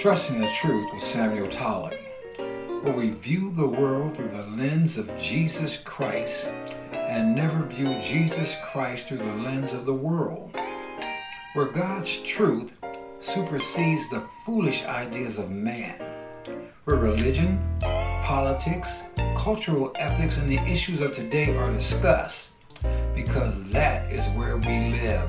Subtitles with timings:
[0.00, 1.98] Trusting the Truth with Samuel Tolley,
[2.38, 6.46] where we view the world through the lens of Jesus Christ
[6.90, 10.56] and never view Jesus Christ through the lens of the world,
[11.52, 12.72] where God's truth
[13.18, 16.00] supersedes the foolish ideas of man,
[16.84, 19.02] where religion, politics,
[19.36, 22.52] cultural ethics, and the issues of today are discussed,
[23.14, 25.28] because that is where we live,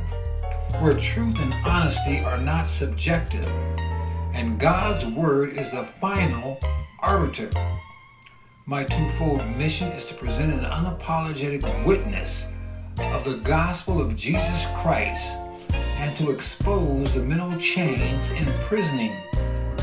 [0.79, 3.51] where truth and honesty are not subjective
[4.34, 6.59] and God's word is the final
[6.99, 7.49] arbiter.
[8.66, 12.48] My twofold mission is to present an unapologetic witness
[12.98, 15.38] of the gospel of Jesus Christ
[15.73, 19.17] and to expose the mental chains imprisoning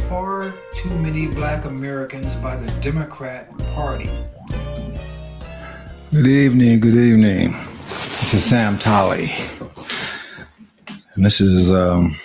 [0.09, 4.11] far too many black Americans by the Democrat Party.
[6.11, 7.53] Good evening, good evening.
[8.20, 9.30] This is Sam Tolley.
[11.15, 12.17] And this is um,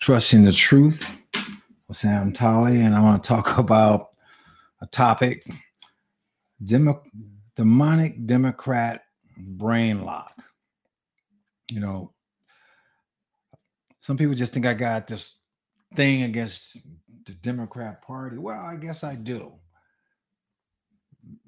[0.00, 1.19] Trusting the Truth
[1.90, 4.10] with Sam Tolley, and I want to talk about
[4.80, 5.44] a topic
[6.64, 7.02] Demo-
[7.56, 9.02] demonic Democrat
[9.36, 10.40] brain lock.
[11.68, 12.12] You know,
[14.00, 15.38] some people just think I got this
[15.96, 16.78] thing against
[17.24, 18.38] the Democrat Party.
[18.38, 19.52] Well, I guess I do.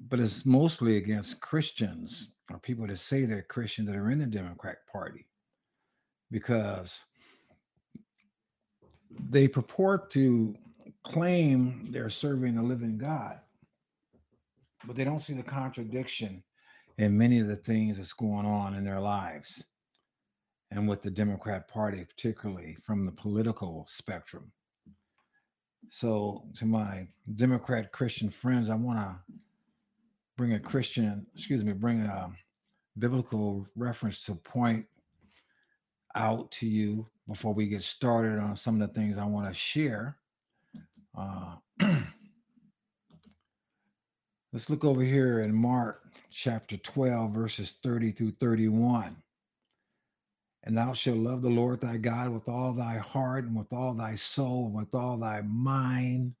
[0.09, 4.25] But it's mostly against Christians or people that say they're Christians that are in the
[4.25, 5.25] Democrat Party
[6.31, 7.05] because
[9.29, 10.55] they purport to
[11.03, 13.39] claim they're serving the living God,
[14.85, 16.43] but they don't see the contradiction
[16.97, 19.65] in many of the things that's going on in their lives
[20.71, 24.51] and with the Democrat Party, particularly from the political spectrum.
[25.89, 29.15] So, to my Democrat Christian friends, I want to
[30.37, 32.31] bring a Christian, excuse me, bring a
[32.97, 34.85] biblical reference to point
[36.15, 39.53] out to you before we get started on some of the things I want to
[39.53, 40.17] share.
[41.17, 41.55] Uh,
[44.51, 49.15] let's look over here in Mark chapter 12, verses 30 through 31.
[50.65, 53.93] And thou shalt love the Lord thy God with all thy heart and with all
[53.93, 56.33] thy soul and with all thy mind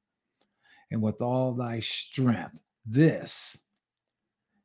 [0.91, 2.61] and with all thy strength.
[2.85, 3.57] This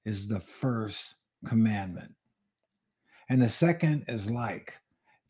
[0.05, 2.15] is the first commandment.
[3.29, 4.75] And the second is like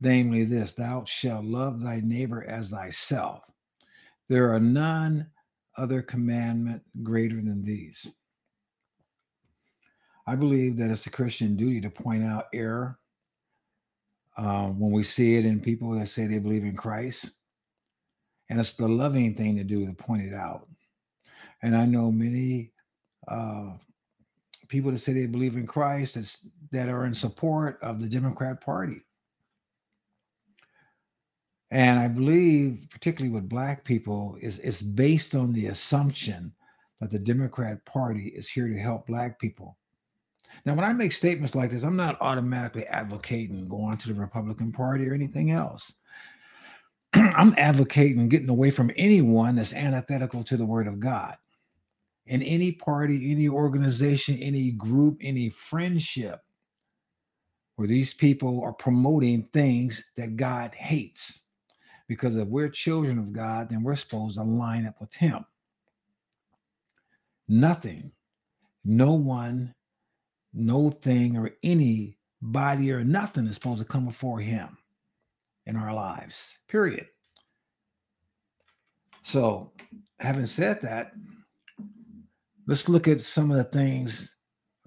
[0.00, 3.42] namely this Thou shalt love thy neighbor as thyself.
[4.28, 5.28] There are none
[5.76, 8.06] other commandment greater than these.
[10.26, 12.98] I believe that it's a Christian duty to point out error
[14.36, 17.32] um, when we see it in people that say they believe in Christ.
[18.50, 20.68] And it's the loving thing to do to point it out.
[21.62, 22.72] And I know many
[23.26, 23.72] uh,
[24.68, 29.02] people that say they believe in Christ that are in support of the Democrat Party.
[31.70, 36.52] And I believe, particularly with black people, is it's based on the assumption
[37.00, 39.76] that the Democrat Party is here to help black people.
[40.64, 44.72] Now, when I make statements like this, I'm not automatically advocating going to the Republican
[44.72, 45.92] Party or anything else.
[47.14, 51.36] I'm advocating getting away from anyone that's antithetical to the Word of God.
[52.26, 56.40] In any party, any organization, any group, any friendship,
[57.76, 61.42] where these people are promoting things that God hates.
[62.08, 65.44] Because if we're children of God, then we're supposed to line up with Him.
[67.46, 68.12] Nothing,
[68.84, 69.74] no one,
[70.54, 74.78] no thing, or any body or nothing is supposed to come before Him
[75.66, 77.06] in our lives, period.
[79.22, 79.72] So,
[80.18, 81.12] having said that,
[82.66, 84.34] let's look at some of the things,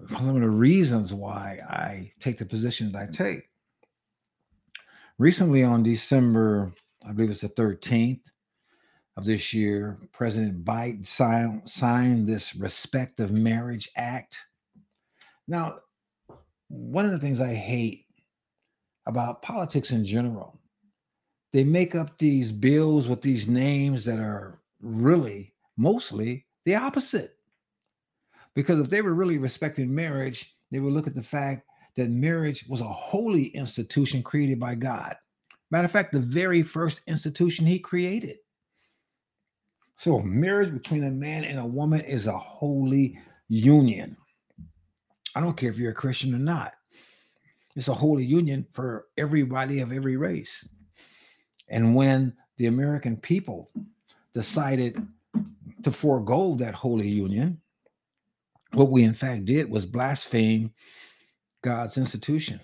[0.08, 3.48] some of the reasons why I take the position that I take.
[5.18, 6.72] Recently, on December
[7.06, 8.22] I believe it's the 13th
[9.16, 14.38] of this year, President Biden signed, signed this Respect of Marriage Act.
[15.46, 15.80] Now,
[16.68, 18.06] one of the things I hate
[19.06, 20.58] about politics in general,
[21.52, 27.36] they make up these bills with these names that are really mostly the opposite.
[28.54, 31.66] Because if they were really respecting marriage, they would look at the fact
[31.96, 35.16] that marriage was a holy institution created by God.
[35.72, 38.36] Matter of fact, the very first institution he created.
[39.96, 44.18] So, marriage between a man and a woman is a holy union.
[45.34, 46.74] I don't care if you're a Christian or not.
[47.74, 50.68] It's a holy union for everybody of every race.
[51.70, 53.70] And when the American people
[54.34, 55.00] decided
[55.84, 57.62] to forego that holy union,
[58.74, 60.70] what we in fact did was blaspheme
[61.62, 62.60] God's institution.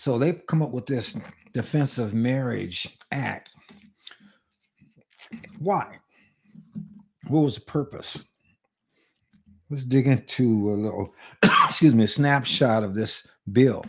[0.00, 1.14] So they come up with this
[1.52, 3.50] Defense of Marriage Act.
[5.58, 5.98] Why?
[7.28, 8.24] What was the purpose?
[9.68, 11.14] Let's dig into a little,
[11.66, 13.84] excuse me, a snapshot of this bill.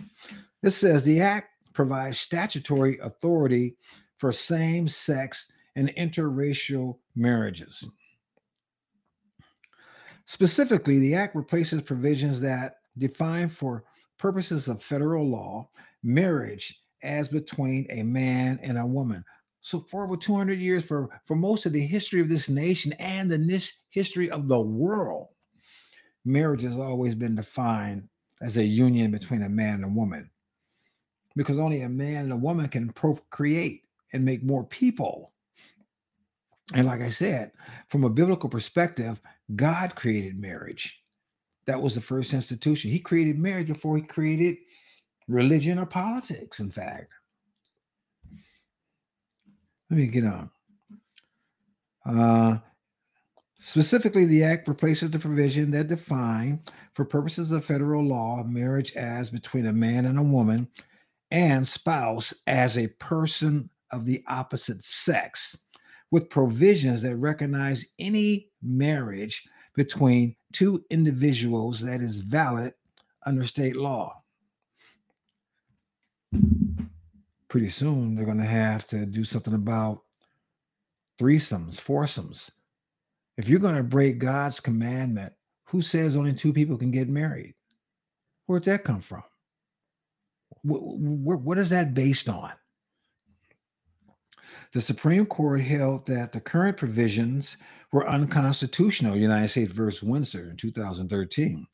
[0.62, 3.78] This says the act provides statutory authority
[4.18, 5.48] for same sex
[5.78, 7.88] and interracial marriages.
[10.26, 13.86] Specifically, the act replaces provisions that define for
[14.18, 15.70] purposes of federal law
[16.04, 19.24] marriage as between a man and a woman.
[19.62, 23.30] So for over 200 years, for, for most of the history of this nation and
[23.30, 25.28] the history of the world,
[26.26, 28.08] marriage has always been defined
[28.42, 30.30] as a union between a man and a woman.
[31.36, 33.84] Because only a man and a woman can procreate
[34.14, 35.32] and make more people.
[36.74, 37.52] And like I said,
[37.90, 39.22] from a biblical perspective,
[39.56, 41.02] God created marriage.
[41.68, 42.90] That was the first institution.
[42.90, 44.58] He created marriage before he created
[45.32, 47.12] religion or politics, in fact.
[49.90, 50.50] Let me get on.
[52.06, 52.58] Uh,
[53.60, 56.62] specifically, the act replaces the provision that define,
[56.94, 60.68] for purposes of federal law, marriage as between a man and a woman
[61.32, 65.58] and spouse as a person of the opposite sex,
[66.12, 72.74] with provisions that recognize any marriage between two individuals that is valid
[73.26, 74.21] under state law.
[77.48, 80.02] Pretty soon, they're going to have to do something about
[81.20, 82.52] threesomes, foursomes.
[83.38, 85.34] If you're going to break God's commandment,
[85.66, 87.56] who says only two people can get married?
[88.46, 89.24] Where'd that come from?
[90.64, 92.52] What, what, is that based on?
[94.74, 97.58] The Supreme Court held that the current provisions
[97.92, 101.66] were unconstitutional, United States versus Windsor in 2013.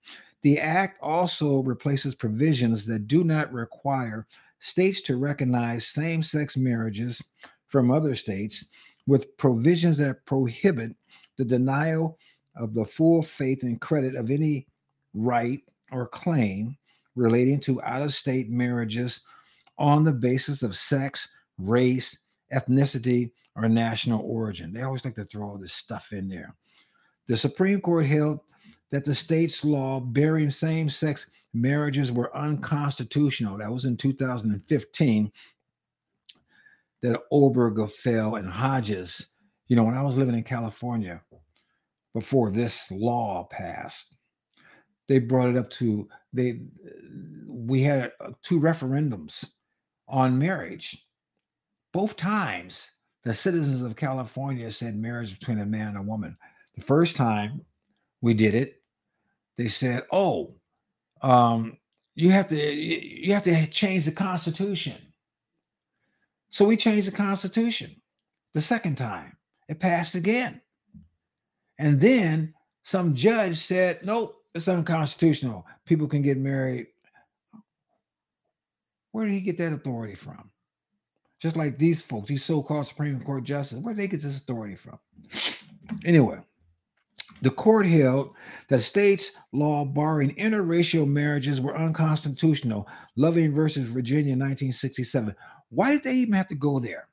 [0.43, 4.25] The act also replaces provisions that do not require
[4.67, 7.23] states to recognize same sex marriages
[7.67, 8.65] from other states
[9.07, 10.95] with provisions that prohibit
[11.37, 12.17] the denial
[12.57, 14.67] of the full faith and credit of any
[15.13, 15.61] right
[15.91, 16.75] or claim
[17.15, 19.21] relating to out of state marriages
[19.77, 21.27] on the basis of sex,
[21.57, 22.19] race,
[22.53, 24.73] ethnicity, or national origin.
[24.73, 26.53] They always like to throw all this stuff in there.
[27.27, 28.39] The Supreme Court held
[28.91, 33.57] that the state's law bearing same sex marriages were unconstitutional.
[33.57, 35.31] That was in 2015.
[37.03, 39.27] That Obergefell and Hodges,
[39.67, 41.21] you know, when I was living in California
[42.13, 44.15] before this law passed,
[45.07, 46.59] they brought it up to they
[47.47, 49.45] we had two referendums
[50.07, 51.07] on marriage
[51.97, 52.91] both times,
[53.23, 56.37] the citizens of California said marriage between a man and a woman.
[56.77, 57.65] The first time
[58.21, 58.81] we did it,
[59.57, 60.55] they said, "Oh,
[61.21, 61.77] um,
[62.15, 64.95] you have to you have to change the Constitution."
[66.49, 67.99] So we changed the Constitution.
[68.53, 69.35] The second time,
[69.67, 70.61] it passed again,
[71.79, 72.53] and then
[72.83, 75.65] some judge said, "Nope, it's unconstitutional.
[75.85, 76.87] People can get married."
[79.11, 80.51] Where did he get that authority from?
[81.39, 84.75] Just like these folks, these so-called Supreme Court justices, where did they get this authority
[84.75, 84.99] from?
[86.05, 86.39] Anyway,
[87.41, 88.33] the court held
[88.69, 92.87] that states' law barring interracial marriages were unconstitutional.
[93.15, 95.35] Loving versus Virginia, 1967.
[95.69, 97.07] Why did they even have to go there?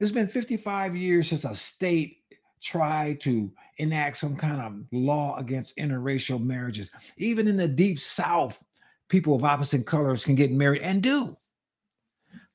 [0.00, 2.18] It's been 55 years since a state
[2.62, 6.90] tried to enact some kind of law against interracial marriages.
[7.16, 8.62] Even in the deep South,
[9.08, 11.36] people of opposite colors can get married and do.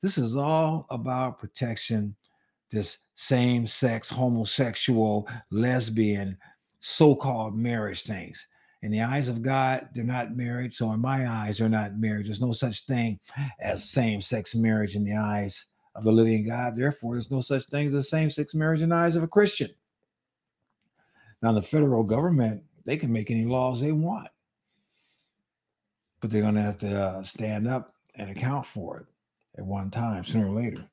[0.02, 2.16] This is all about protection,
[2.75, 6.38] this same sex, homosexual, lesbian,
[6.79, 8.48] so called marriage things.
[8.84, 10.72] In the eyes of God, they're not married.
[10.72, 12.27] So, in my eyes, they're not married.
[12.27, 13.20] There's no such thing
[13.60, 15.65] as same sex marriage in the eyes
[15.96, 16.75] of the living God.
[16.75, 19.70] Therefore, there's no such thing as same sex marriage in the eyes of a Christian.
[21.41, 24.27] Now, the federal government, they can make any laws they want,
[26.22, 29.05] but they're going to have to uh, stand up and account for it
[29.60, 30.86] at one time, sooner or later.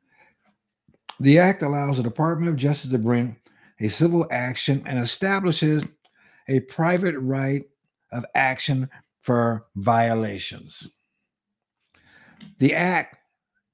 [1.23, 3.37] The act allows the Department of Justice to bring
[3.79, 5.85] a civil action and establishes
[6.49, 7.63] a private right
[8.11, 10.91] of action for violations.
[12.59, 13.19] The act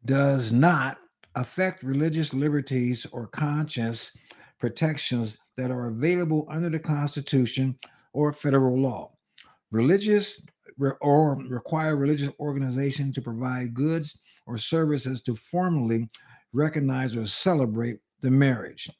[0.04, 0.98] does not
[1.36, 4.12] affect religious liberties or conscience
[4.60, 7.78] protections that are available under the Constitution
[8.12, 9.10] or federal law.
[9.70, 10.42] Religious
[11.00, 16.10] or require religious organizations to provide goods or services to formally
[16.58, 18.90] recognize or celebrate the marriage.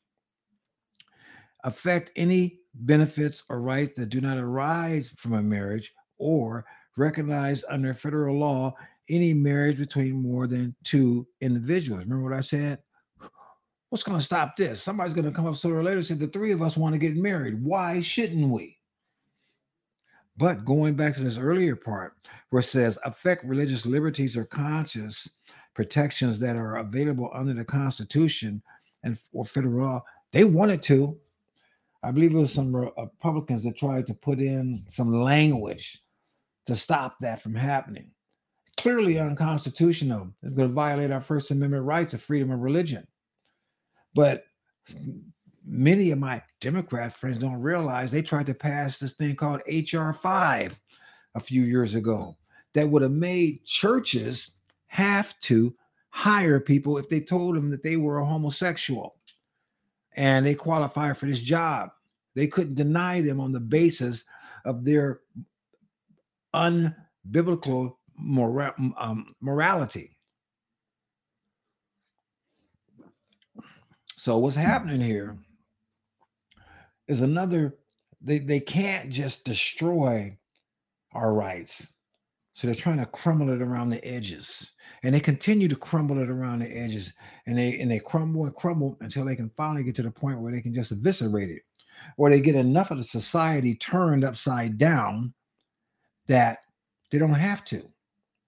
[1.65, 6.65] Affect any benefits or rights that do not arise from a marriage or
[6.97, 8.75] recognize under federal law
[9.11, 12.03] any marriage between more than two individuals.
[12.05, 12.79] Remember what I said?
[13.89, 14.83] What's going to stop this?
[14.83, 16.95] Somebody's going to come up sooner or later and say, The three of us want
[16.95, 17.63] to get married.
[17.63, 18.77] Why shouldn't we?
[20.37, 22.15] But going back to this earlier part
[22.51, 25.29] where it says, affect religious liberties or conscious
[25.79, 28.61] protections that are available under the Constitution
[29.05, 31.17] and or federal law, they wanted to.
[32.03, 36.03] I believe it was some uh, Republicans that tried to put in some language
[36.67, 38.11] to stop that from happening.
[38.77, 40.35] Clearly unconstitutional.
[40.43, 43.07] It's going to violate our First Amendment rights of freedom of religion.
[44.17, 44.47] But
[45.65, 50.11] many of my Democrat friends don't realize they tried to pass this thing called HR
[50.11, 50.77] 5
[51.37, 52.37] a few years ago
[52.75, 54.55] that would have made churches
[54.89, 55.75] have to
[56.11, 59.17] hire people if they told them that they were a homosexual
[60.17, 61.91] and they qualify for this job.
[62.35, 64.25] They couldn't deny them on the basis
[64.65, 65.21] of their
[66.55, 70.17] unbiblical mora- um, morality.
[74.17, 75.39] So what's happening here
[77.07, 77.77] is another
[78.21, 80.37] they, they can't just destroy
[81.13, 81.93] our rights.
[82.59, 84.73] So they're trying to crumble it around the edges.
[85.05, 87.13] And they continue to crumble it around the edges.
[87.47, 90.41] And they and they crumble and crumble until they can finally get to the point
[90.41, 91.63] where they can just eviscerate it.
[92.17, 95.35] Or they get enough of the society turned upside down
[96.27, 96.59] that
[97.13, 97.89] they don't have to.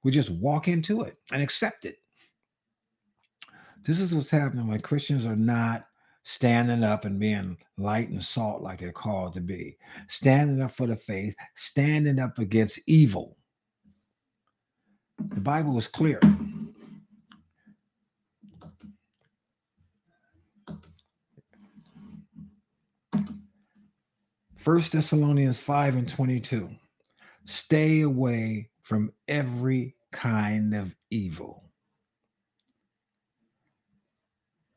[0.02, 1.98] We just walk into it and accept it.
[3.84, 5.86] This is what's happening when Christians are not
[6.24, 9.76] standing up and being light and salt like they're called to be,
[10.08, 13.36] standing up for the faith, standing up against evil.
[15.28, 16.20] The Bible is clear.
[24.56, 26.68] First Thessalonians 5 and 22.
[27.46, 31.64] Stay away from every kind of evil.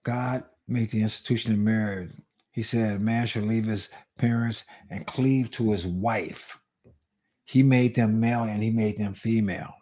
[0.04, 2.12] God made the institution of marriage.
[2.52, 6.58] He said, man should leave his parents and cleave to his wife.
[7.46, 9.74] He made them male and he made them female.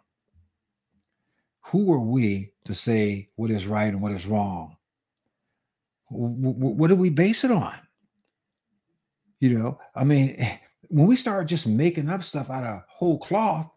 [1.66, 4.76] Who are we to say what is right and what is wrong?
[6.08, 7.74] What do we base it on?
[9.40, 13.70] You know, I mean, when we start just making up stuff out of whole cloth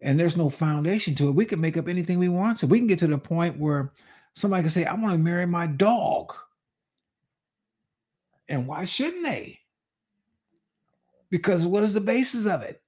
[0.00, 2.66] and there's no foundation to it, we can make up anything we want to.
[2.66, 3.92] We can get to the point where
[4.34, 6.32] Somebody can say, I want to marry my dog.
[8.48, 9.58] And why shouldn't they?
[11.30, 12.82] Because what is the basis of it?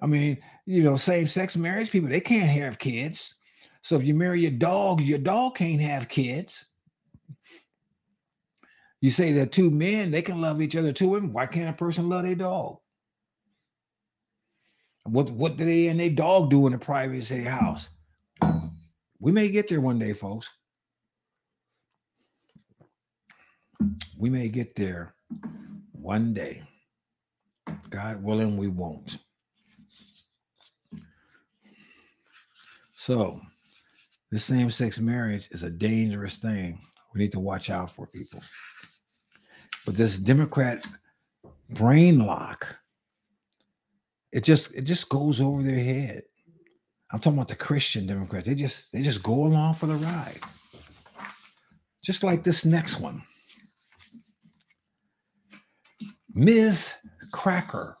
[0.00, 3.34] I mean, you know, same sex marriage people, they can't have kids.
[3.82, 6.66] So if you marry your dog, your dog can't have kids.
[9.00, 11.32] You say that two men, they can love each other, two women.
[11.32, 12.78] Why can't a person love their dog?
[15.04, 17.88] What what do they and their dog do in the privacy house?
[19.18, 20.48] We may get there one day, folks.
[24.16, 25.14] We may get there
[25.90, 26.62] one day.
[27.90, 29.18] God willing, we won't.
[33.04, 33.40] So,
[34.30, 36.80] this same sex marriage is a dangerous thing.
[37.12, 38.40] We need to watch out for people.
[39.84, 40.86] But this Democrat
[41.70, 42.64] brain lock,
[44.30, 46.22] it just it just goes over their head.
[47.10, 48.46] I'm talking about the Christian Democrats.
[48.46, 50.38] They just they just go along for the ride.
[52.04, 53.20] Just like this next one.
[56.34, 56.94] Ms.
[57.32, 57.96] Cracker.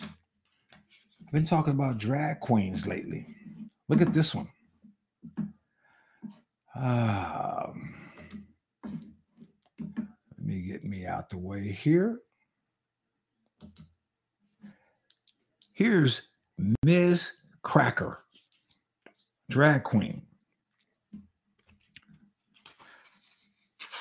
[0.00, 3.26] I've been talking about drag queens lately.
[3.90, 4.48] Look at this one.
[6.76, 7.92] Um,
[8.84, 12.20] let me get me out the way here.
[15.72, 16.28] Here's
[16.84, 17.32] Ms.
[17.62, 18.22] Cracker
[19.50, 20.22] drag queen.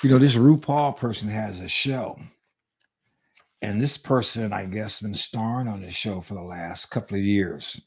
[0.03, 2.15] You know, this RuPaul person has a show.
[3.63, 7.23] And this person, I guess, been starring on this show for the last couple of
[7.23, 7.81] years.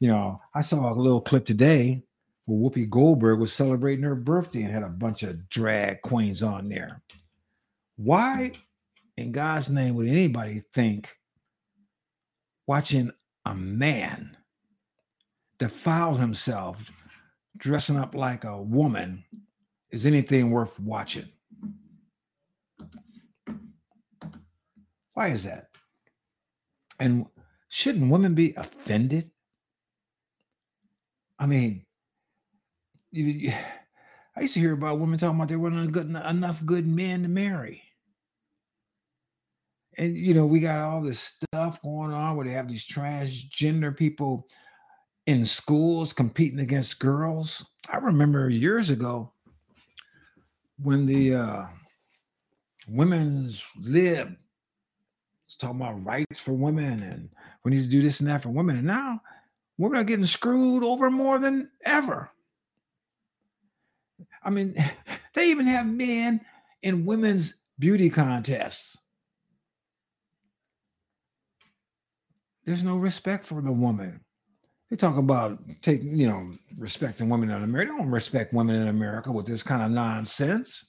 [0.00, 2.02] You know, I saw a little clip today
[2.44, 6.68] where Whoopi Goldberg was celebrating her birthday and had a bunch of drag queens on
[6.68, 7.02] there.
[7.96, 8.52] Why,
[9.16, 11.08] in God's name, would anybody think
[12.66, 13.10] watching
[13.46, 14.36] a man
[15.58, 16.90] defile himself
[17.56, 19.24] dressing up like a woman
[19.90, 21.28] is anything worth watching.
[25.14, 25.68] Why is that?
[27.00, 27.26] And
[27.68, 29.30] shouldn't women be offended?
[31.38, 31.84] I mean,
[33.12, 33.52] you, you,
[34.36, 37.28] I used to hear about women talking about there weren't good, enough good men to
[37.28, 37.82] marry.
[39.98, 43.96] and you know, we got all this stuff going on where they have these transgender
[43.96, 44.46] people
[45.26, 47.64] in schools competing against girls.
[47.88, 49.32] I remember years ago
[50.82, 51.64] when the uh,
[52.86, 54.28] women's lib
[55.46, 57.30] was talking about rights for women and
[57.64, 58.76] we need to do this and that for women.
[58.76, 59.20] And now
[59.78, 62.30] women are getting screwed over more than ever.
[64.42, 64.74] I mean,
[65.34, 66.40] they even have men
[66.82, 68.96] in women's beauty contests.
[72.64, 74.20] There's no respect for the woman.
[74.90, 77.92] They talk about taking, you know, respecting women in America.
[77.92, 80.84] They don't respect women in America with this kind of nonsense.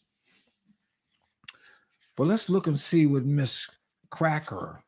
[2.16, 3.70] But let's look and see what Miss
[4.10, 4.84] Cracker,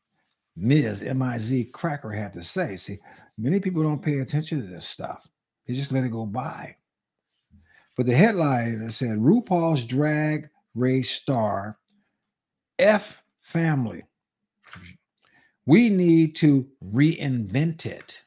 [0.55, 1.03] Ms.
[1.03, 2.75] M-I-Z Cracker had to say.
[2.75, 2.99] See,
[3.39, 5.27] many people don't pay attention to this stuff.
[5.67, 6.75] They just let it go by.
[7.95, 11.77] But the headline said RuPaul's drag race star
[12.77, 14.03] F family.
[15.65, 18.23] We need to reinvent it.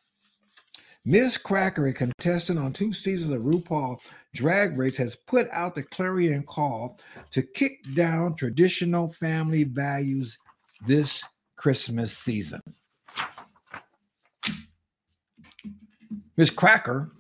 [1.04, 1.36] Ms.
[1.36, 3.98] Cracker, a contestant on two seasons of RuPaul
[4.34, 7.00] Drag Race, has put out the clarion call
[7.32, 10.38] to kick down traditional family values
[10.86, 11.24] this
[11.56, 12.60] Christmas season.
[16.38, 16.48] Ms.
[16.48, 17.12] Cracker,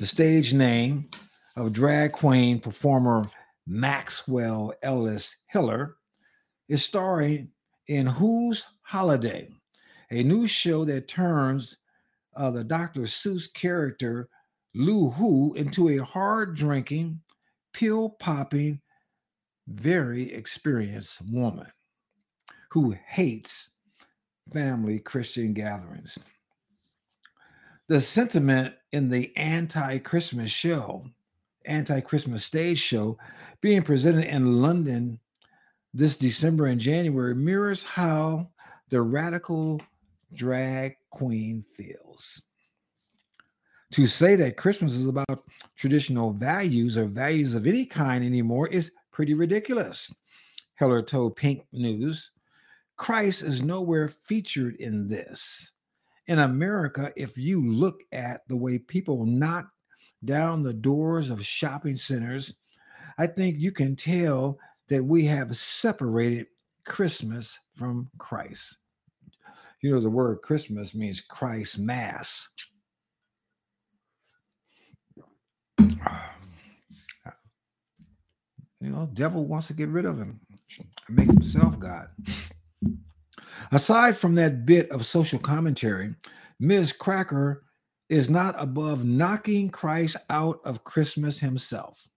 [0.00, 1.08] the stage name
[1.54, 3.30] of drag queen performer
[3.64, 5.98] Maxwell Ellis Heller,
[6.68, 7.50] is starring
[7.86, 9.50] in Whose Holiday,
[10.10, 11.76] a new show that turns
[12.34, 13.02] uh, the Dr.
[13.02, 14.28] Seuss character
[14.74, 17.20] Lou Who into a hard drinking,
[17.72, 18.80] pill popping,
[19.68, 21.68] very experienced woman
[22.72, 23.70] who hates
[24.52, 26.18] family Christian gatherings.
[27.90, 31.04] The sentiment in the anti Christmas show,
[31.64, 33.18] anti Christmas stage show
[33.60, 35.18] being presented in London
[35.92, 38.48] this December and January mirrors how
[38.90, 39.82] the radical
[40.36, 42.40] drag queen feels.
[43.94, 45.42] To say that Christmas is about
[45.74, 50.14] traditional values or values of any kind anymore is pretty ridiculous.
[50.76, 52.30] Heller told Pink News
[52.96, 55.72] Christ is nowhere featured in this.
[56.30, 59.68] In America, if you look at the way people knock
[60.24, 62.54] down the doors of shopping centers,
[63.18, 64.56] I think you can tell
[64.88, 66.46] that we have separated
[66.86, 68.78] Christmas from Christ.
[69.82, 72.48] You know, the word Christmas means Christ Mass.
[78.82, 80.40] You know, devil wants to get rid of him,
[81.06, 82.08] and make himself God.
[83.72, 86.14] Aside from that bit of social commentary,
[86.58, 86.92] Ms.
[86.92, 87.64] Cracker
[88.08, 92.08] is not above knocking Christ out of Christmas himself,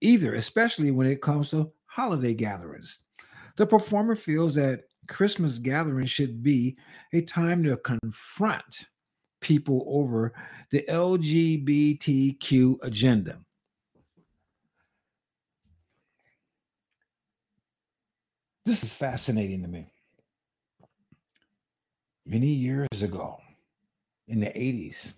[0.00, 2.98] either, especially when it comes to holiday gatherings.
[3.56, 6.76] The performer feels that Christmas gatherings should be
[7.12, 8.86] a time to confront
[9.40, 10.32] people over
[10.70, 13.38] the LGBTQ agenda.
[18.66, 19.90] This is fascinating to me.
[22.28, 23.38] Many years ago,
[24.26, 25.14] in the 80s,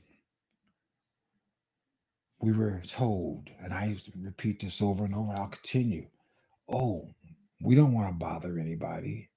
[2.40, 6.06] we were told, and I repeat this over and over, and I'll continue.
[6.68, 7.08] Oh,
[7.60, 9.28] we don't want to bother anybody.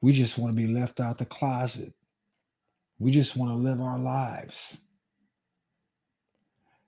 [0.00, 1.92] We just want to be left out the closet.
[2.98, 4.78] We just want to live our lives.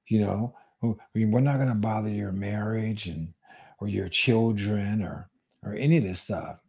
[0.09, 3.35] You know, oh, we're not going to bother your marriage and
[3.79, 5.29] or your children or
[5.63, 6.61] or any of this stuff.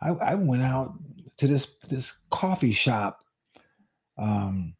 [0.00, 0.94] I, I went out
[1.38, 3.24] to this this coffee shop
[4.18, 4.74] um,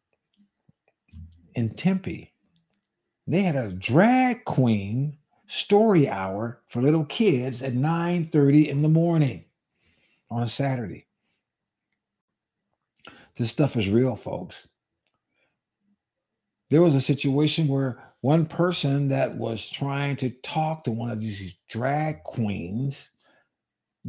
[1.55, 2.33] in Tempe.
[3.27, 5.17] They had a drag queen
[5.47, 9.45] story hour for little kids at 9 30 in the morning
[10.29, 11.07] on a Saturday.
[13.37, 14.67] This stuff is real, folks.
[16.69, 21.21] There was a situation where one person that was trying to talk to one of
[21.21, 23.09] these drag queens,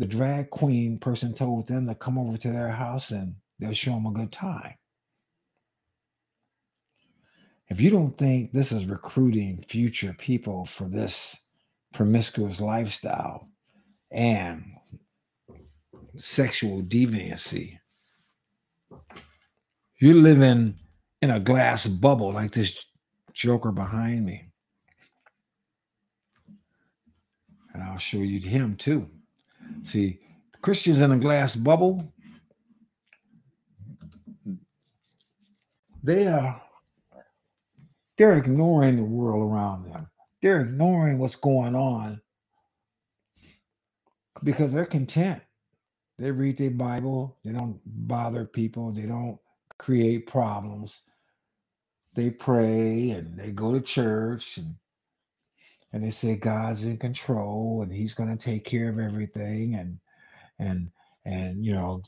[0.01, 3.93] the drag queen person told them to come over to their house and they'll show
[3.93, 4.75] them a good time.
[7.69, 11.37] If you don't think this is recruiting future people for this
[11.93, 13.51] promiscuous lifestyle
[14.11, 14.65] and
[16.17, 17.79] sexual deviancy.
[20.01, 20.77] You're living
[21.21, 22.87] in a glass bubble like this
[23.35, 24.47] joker behind me.
[27.75, 29.07] And I'll show you him too.
[29.85, 30.21] See,
[30.63, 32.13] Christians in a glass bubble,
[36.03, 36.61] they are
[38.19, 40.07] they're ignoring the world around them.
[40.43, 42.21] They're ignoring what's going on
[44.45, 45.43] because they're content.
[46.19, 47.39] They read their Bible.
[47.45, 48.93] They don't bother people.
[48.93, 49.39] They don't
[49.79, 51.01] create problems.
[52.15, 54.75] They pray and they go to church and
[55.93, 59.99] and they say God's in control and He's going to take care of everything and
[60.59, 60.91] and
[61.25, 62.03] and you know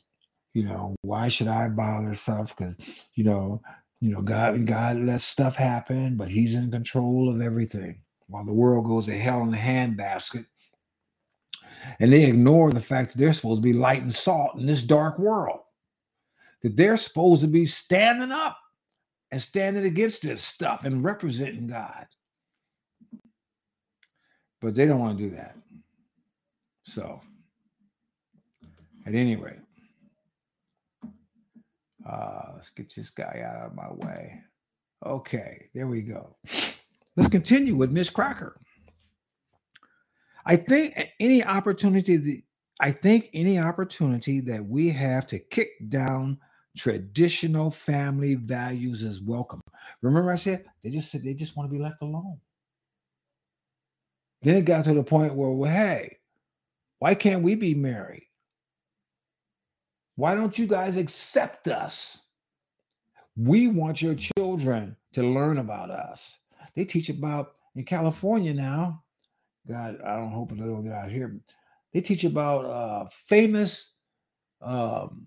[0.54, 2.76] you know why should I bother stuff because
[3.14, 3.60] you know
[4.00, 8.52] you know God God lets stuff happen but He's in control of everything while the
[8.52, 10.46] world goes to hell in a handbasket
[12.00, 14.82] and they ignore the fact that they're supposed to be light and salt in this
[14.82, 15.60] dark world.
[16.62, 18.56] That they're supposed to be standing up
[19.30, 22.06] and standing against this stuff and representing God.
[24.62, 25.56] But they don't want to do that.
[26.84, 27.20] So,
[29.06, 29.58] at any rate,
[32.08, 34.40] uh, let's get this guy out of my way.
[35.04, 36.36] Okay, there we go.
[37.16, 38.56] Let's continue with Miss Cracker.
[40.46, 42.42] I think any opportunity that
[42.80, 46.38] I think any opportunity that we have to kick down
[46.76, 49.60] traditional family values is welcome.
[50.00, 52.38] Remember, I said they just said they just want to be left alone.
[54.42, 56.18] Then it got to the point where, well, hey,
[56.98, 58.26] why can't we be married?
[60.16, 62.20] Why don't you guys accept us?
[63.36, 66.36] We want your children to learn about us.
[66.74, 69.02] They teach about in California now
[69.68, 71.38] God, I don't hope they don't get out here.
[71.92, 73.92] They teach about uh, famous
[74.60, 75.26] um,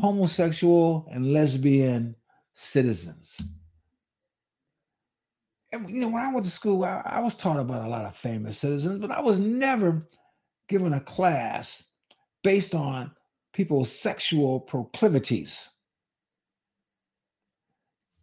[0.00, 2.14] homosexual and lesbian
[2.54, 3.36] citizens.
[5.72, 8.04] And you know, when I went to school, I, I was taught about a lot
[8.04, 10.02] of famous citizens, but I was never
[10.68, 11.86] given a class
[12.42, 13.10] based on
[13.52, 15.68] people's sexual proclivities.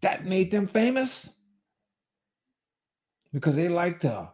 [0.01, 1.29] That made them famous
[3.33, 4.31] because they like to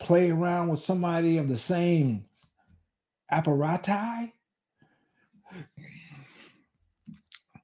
[0.00, 2.24] play around with somebody of the same
[3.32, 4.32] apparati.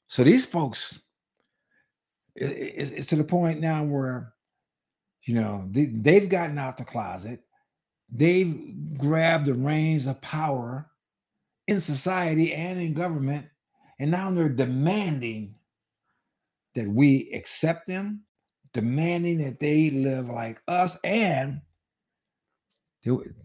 [0.08, 1.00] So these folks,
[2.34, 4.32] it's, to the point now where,
[5.28, 7.40] you know, they, they've gotten out the closet.
[8.10, 10.90] They've grabbed the reins of power
[11.66, 13.44] in society and in government.
[13.98, 15.54] And now they're demanding
[16.74, 18.22] that we accept them
[18.72, 21.60] demanding that they live like us and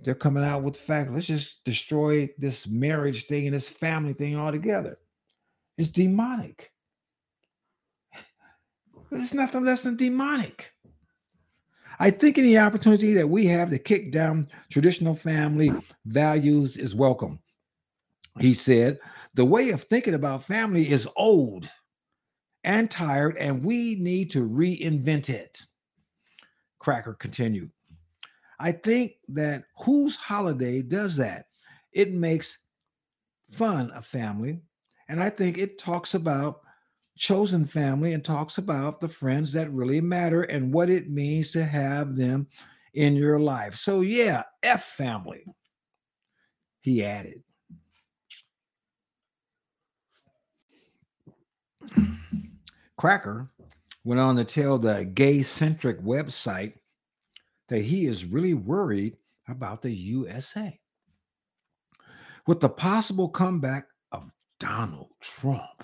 [0.03, 4.11] they're coming out with the fact let's just destroy this marriage thing and this family
[4.11, 4.97] thing altogether
[5.77, 6.69] it's demonic
[9.11, 10.72] it's nothing less than demonic
[11.99, 15.71] i think any opportunity that we have to kick down traditional family
[16.05, 17.39] values is welcome
[18.39, 18.99] he said
[19.33, 21.69] the way of thinking about family is old
[22.63, 25.61] and tired, and we need to reinvent it.
[26.79, 27.71] Cracker continued.
[28.59, 31.47] I think that whose holiday does that?
[31.91, 32.59] It makes
[33.51, 34.61] fun of family.
[35.09, 36.61] And I think it talks about
[37.17, 41.63] chosen family and talks about the friends that really matter and what it means to
[41.63, 42.47] have them
[42.93, 43.75] in your life.
[43.75, 45.45] So, yeah, F family,
[46.81, 47.43] he added.
[52.97, 53.51] Cracker
[54.03, 56.73] went on to tell the gay centric website
[57.69, 60.79] that he is really worried about the USA.
[62.47, 65.83] With the possible comeback of Donald Trump,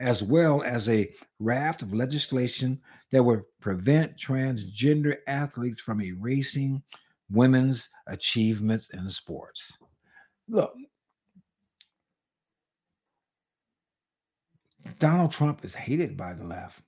[0.00, 2.80] as well as a raft of legislation
[3.12, 6.82] that would prevent transgender athletes from erasing
[7.30, 9.76] women's achievements in sports.
[10.48, 10.72] Look,
[14.98, 16.80] Donald Trump is hated by the left.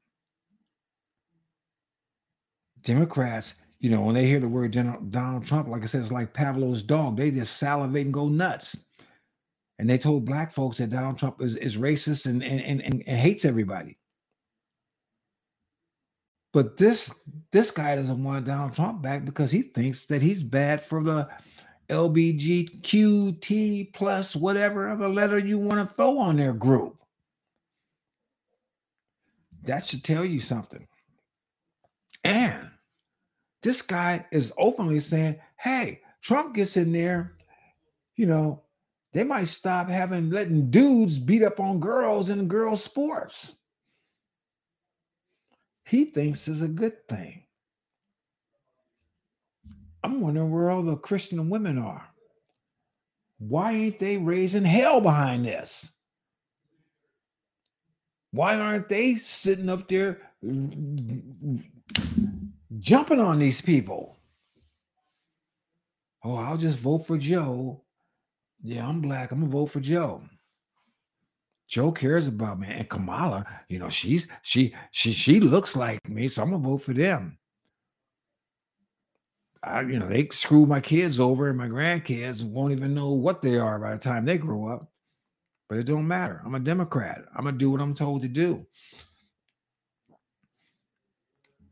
[2.82, 6.32] Democrats, you know, when they hear the word Donald Trump, like I said, it's like
[6.32, 7.16] Pavlov's dog.
[7.16, 8.76] They just salivate and go nuts.
[9.82, 13.18] And they told black folks that Donald Trump is, is racist and, and, and, and
[13.18, 13.98] hates everybody.
[16.52, 17.12] But this
[17.50, 21.28] this guy doesn't want Donald Trump back because he thinks that he's bad for the
[21.90, 26.96] LBGQT plus whatever other letter you want to throw on their group.
[29.64, 30.86] That should tell you something.
[32.22, 32.70] And
[33.62, 37.32] this guy is openly saying, hey, Trump gets in there,
[38.14, 38.62] you know,
[39.12, 43.54] they might stop having letting dudes beat up on girls in girls' sports.
[45.84, 47.44] He thinks is a good thing.
[50.02, 52.08] I'm wondering where all the Christian women are.
[53.38, 55.90] Why ain't they raising hell behind this?
[58.30, 60.20] Why aren't they sitting up there
[62.78, 64.16] jumping on these people?
[66.24, 67.81] Oh, I'll just vote for Joe.
[68.62, 69.32] Yeah, I'm black.
[69.32, 70.22] I'm gonna vote for Joe.
[71.68, 72.68] Joe cares about me.
[72.68, 76.82] And Kamala, you know, she's she she she looks like me, so I'm gonna vote
[76.82, 77.38] for them.
[79.64, 83.42] I, you know, they screw my kids over and my grandkids won't even know what
[83.42, 84.90] they are by the time they grow up.
[85.68, 86.42] But it don't matter.
[86.44, 87.24] I'm a Democrat.
[87.34, 88.66] I'm gonna do what I'm told to do.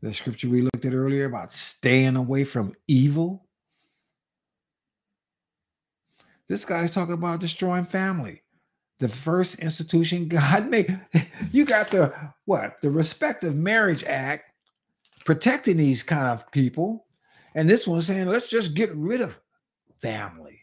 [0.01, 3.45] The scripture we looked at earlier about staying away from evil.
[6.51, 8.41] This guy's talking about destroying family.
[8.99, 10.99] The first institution God made.
[11.49, 12.75] You got the what?
[12.81, 14.51] The Respect of Marriage Act
[15.23, 17.05] protecting these kind of people.
[17.55, 19.39] And this one's saying, let's just get rid of
[20.01, 20.59] family.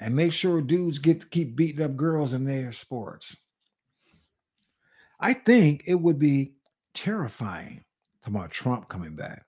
[0.00, 3.36] And make sure dudes get to keep beating up girls in their sports.
[5.20, 6.54] I think it would be
[6.94, 7.84] terrifying
[8.24, 9.44] about Trump coming back.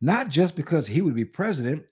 [0.00, 1.84] Not just because he would be president,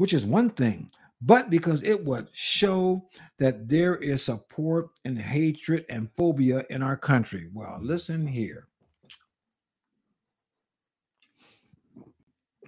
[0.00, 3.04] which is one thing, but because it would show
[3.36, 7.50] that there is support and hatred and phobia in our country.
[7.52, 8.66] Well, listen here.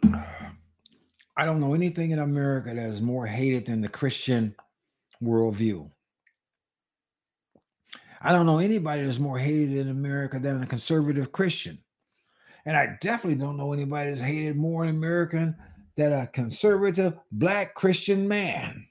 [0.05, 4.55] I don't know anything in America that is more hated than the Christian
[5.23, 5.91] worldview.
[8.21, 11.79] I don't know anybody that's more hated in America than a conservative Christian.
[12.67, 15.57] And I definitely don't know anybody that's hated more in America
[15.97, 18.87] than a conservative black Christian man.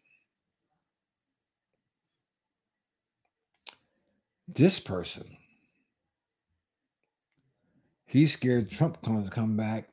[4.48, 5.38] This person,
[8.06, 9.90] he's scared Trump going to come back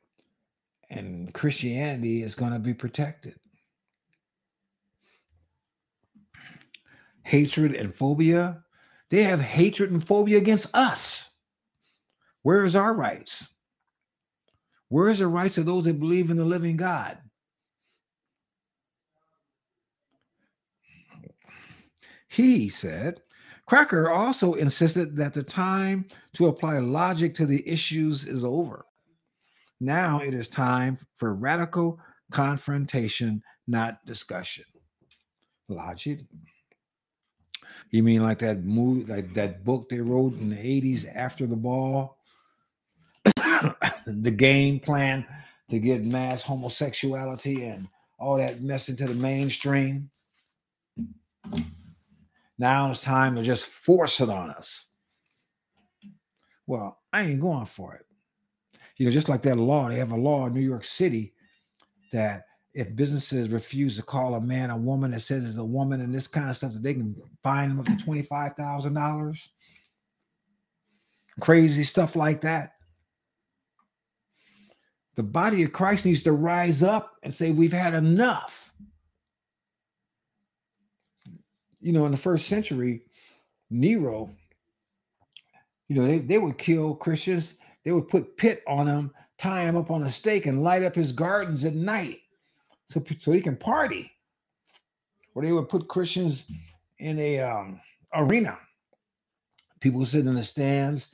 [0.91, 3.37] and Christianity is going to be protected.
[7.23, 8.65] Hatred and phobia
[9.11, 11.31] they have hatred and phobia against us.
[12.43, 13.49] Where is our rights?
[14.89, 17.19] Where is the rights of those that believe in the living God?
[22.29, 23.21] He said,
[23.67, 28.87] Cracker also insisted that the time to apply logic to the issues is over.
[29.81, 34.65] Now it is time for radical confrontation, not discussion.
[35.69, 36.21] Logic,
[37.91, 41.57] you mean like that movie, like that book they wrote in the 80s after the
[41.57, 42.18] ball?
[44.07, 45.27] the game plan
[45.69, 50.11] to get mass homosexuality and all that mess into the mainstream.
[52.59, 54.87] Now it's time to just force it on us.
[56.67, 58.05] Well, I ain't going for it.
[58.97, 61.33] You know, just like that law, they have a law in New York City
[62.13, 62.45] that
[62.75, 66.15] if businesses refuse to call a man a woman that says it's a woman and
[66.15, 69.53] this kind of stuff that they can fine them up to twenty five thousand dollars.
[71.41, 72.73] Crazy stuff like that.
[75.19, 78.73] The body of Christ needs to rise up and say, We've had enough.
[81.81, 83.03] You know, in the first century,
[83.69, 84.31] Nero,
[85.89, 87.55] you know, they, they would kill Christians,
[87.85, 90.95] they would put pit on them, tie him up on a stake, and light up
[90.95, 92.21] his gardens at night
[92.87, 94.13] so so he can party.
[95.35, 96.47] Or they would put Christians
[97.01, 97.81] in a um,
[98.15, 98.57] arena.
[99.81, 101.09] People sitting in the stands,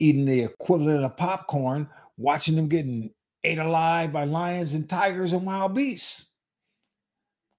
[0.00, 3.10] eating the equivalent of popcorn, watching them getting
[3.44, 6.30] ate alive by lions and tigers and wild beasts.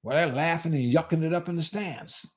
[0.01, 2.27] While they're laughing and yucking it up in the stands.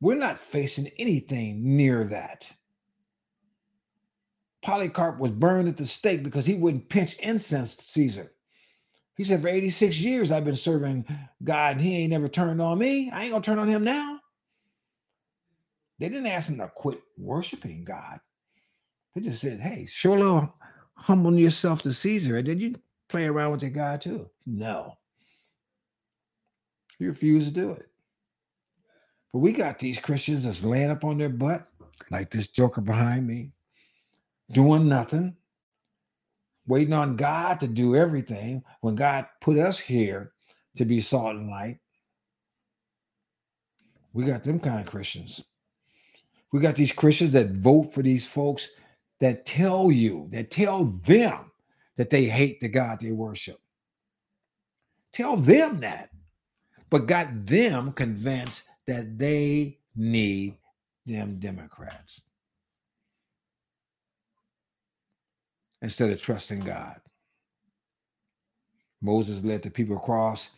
[0.00, 2.50] We're not facing anything near that.
[4.62, 8.32] Polycarp was burned at the stake because he wouldn't pinch incense to Caesar.
[9.16, 11.04] He said, For 86 years I've been serving
[11.44, 13.10] God and he ain't never turned on me.
[13.10, 14.18] I ain't gonna turn on him now.
[15.98, 18.20] They didn't ask him to quit worshiping God.
[19.14, 20.54] They just said, Hey, show little
[21.00, 22.36] humble yourself to Caesar.
[22.36, 22.74] And then you
[23.08, 24.28] play around with your God too.
[24.46, 24.96] No.
[26.98, 27.88] You refuse to do it.
[29.32, 31.66] But we got these Christians that's laying up on their butt,
[32.10, 33.52] like this joker behind me,
[34.52, 35.36] doing nothing,
[36.66, 40.32] waiting on God to do everything when God put us here
[40.76, 41.78] to be salt and light.
[44.12, 45.44] We got them kind of Christians.
[46.52, 48.68] We got these Christians that vote for these folks
[49.20, 51.50] that tell you, that tell them
[51.96, 53.58] that they hate the God they worship.
[55.12, 56.10] Tell them that,
[56.88, 60.56] but got them convinced that they need
[61.06, 62.22] them Democrats.
[65.82, 67.00] instead of trusting God.
[69.00, 70.50] Moses led the people across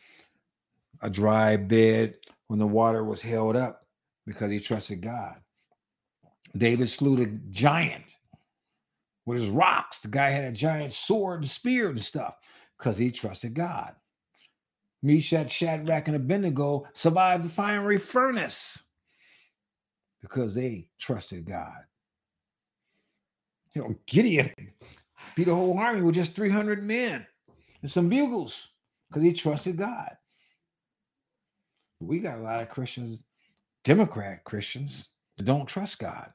[1.01, 2.15] a dry bed
[2.49, 3.87] when the water was held up
[4.27, 5.37] because he trusted God.
[6.57, 8.05] David slew the giant
[9.27, 10.01] with his rocks.
[10.01, 12.35] The guy had a giant sword and spear and stuff
[12.79, 13.95] because he trusted God.
[15.03, 18.83] Meshach, Shadrach, and Abednego survived the fiery furnace
[20.21, 21.83] because they trusted God.
[23.75, 24.51] You know, Gideon
[25.35, 27.27] beat a whole army with just 300 men
[27.81, 28.69] and some bugles
[29.09, 30.11] because he trusted God.
[32.01, 33.25] We got a lot of Christians,
[33.85, 36.31] Democrat Christians, that don't trust God.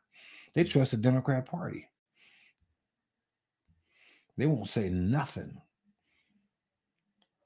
[0.55, 1.87] They trust the Democrat Party.
[4.37, 5.57] They won't say nothing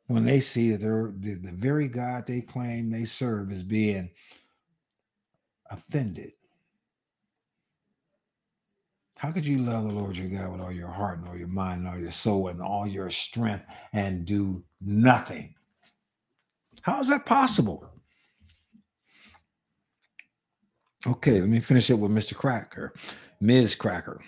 [0.07, 4.09] when they see that they're the, the very God they claim they serve is being
[5.69, 6.33] offended.
[9.17, 11.47] How could you love the Lord your God with all your heart and all your
[11.47, 15.53] mind and all your soul and all your strength and do nothing?
[16.81, 17.87] How is that possible?
[21.05, 22.35] Okay, let me finish it with Mr.
[22.35, 22.93] Cracker,
[23.39, 23.75] Ms.
[23.75, 24.21] Cracker.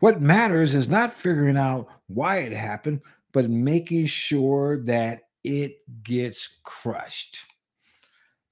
[0.00, 3.00] What matters is not figuring out why it happened,
[3.32, 7.38] but making sure that it gets crushed.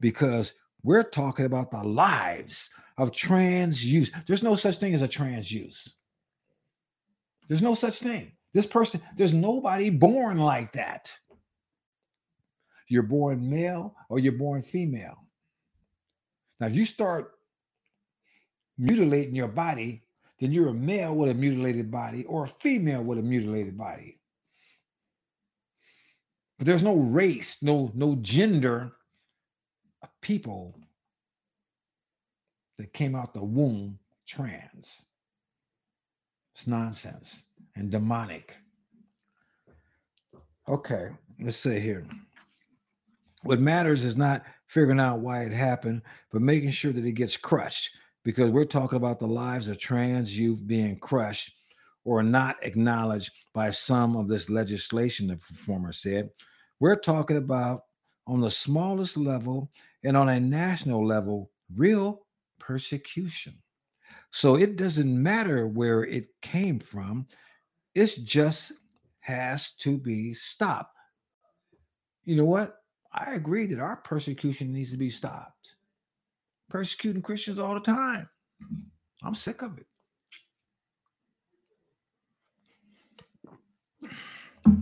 [0.01, 4.11] Because we're talking about the lives of trans youth.
[4.27, 5.95] There's no such thing as a trans youth.
[7.49, 8.33] There's no such thing.
[8.53, 11.13] This person, there's nobody born like that.
[12.89, 15.17] You're born male or you're born female.
[16.61, 17.33] Now, if you start
[18.79, 20.06] mutilating your body,
[20.39, 24.19] then you're a male with a mutilated body or a female with a mutilated body.
[26.59, 28.93] But there's no race, no no gender
[30.03, 30.79] of people
[32.79, 35.03] that came out the womb trans.
[36.55, 37.45] It's nonsense
[37.75, 38.57] and demonic.
[40.69, 42.07] Okay, let's say here.
[43.43, 47.37] What matters is not figuring out why it happened, but making sure that it gets
[47.37, 47.91] crushed
[48.27, 51.53] because we're talking about the lives of trans youth being crushed
[52.05, 56.29] or not acknowledged by some of this legislation, the performer said.
[56.81, 57.83] We're talking about
[58.27, 59.71] on the smallest level
[60.03, 62.27] and on a national level, real
[62.59, 63.55] persecution.
[64.33, 67.29] So it doesn't matter where it came from,
[67.95, 68.73] it just
[69.21, 70.99] has to be stopped.
[72.25, 72.75] You know what?
[73.13, 75.76] I agree that our persecution needs to be stopped
[76.69, 78.29] persecuting Christians all the time.
[79.23, 79.87] I'm sick of it.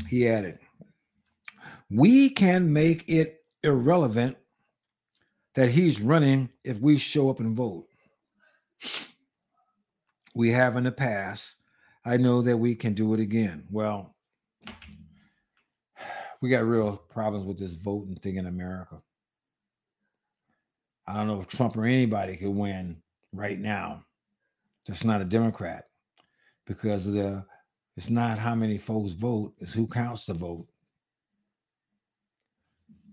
[0.08, 0.58] He added,
[1.90, 4.36] We can make it irrelevant
[5.54, 7.86] that he's running if we show up and vote.
[10.34, 11.56] We have in the past.
[12.04, 13.64] I know that we can do it again.
[13.70, 14.14] Well,
[16.40, 19.00] we got real problems with this voting thing in America.
[21.06, 24.04] I don't know if Trump or anybody could win right now.
[24.86, 25.84] That's not a Democrat
[26.66, 27.44] because the
[27.96, 30.66] it's not how many folks vote, it's who counts the vote.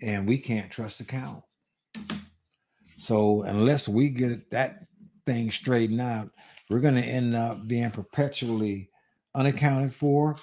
[0.01, 1.43] And we can't trust the count.
[2.97, 4.83] So unless we get that
[5.27, 6.31] thing straightened out,
[6.69, 8.89] we're going to end up being perpetually
[9.35, 10.35] unaccounted for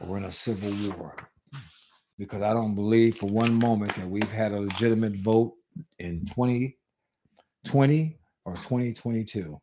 [0.00, 1.14] or in a civil war.
[2.18, 5.52] Because I don't believe for one moment that we've had a legitimate vote
[5.98, 9.60] in 2020 or 2022.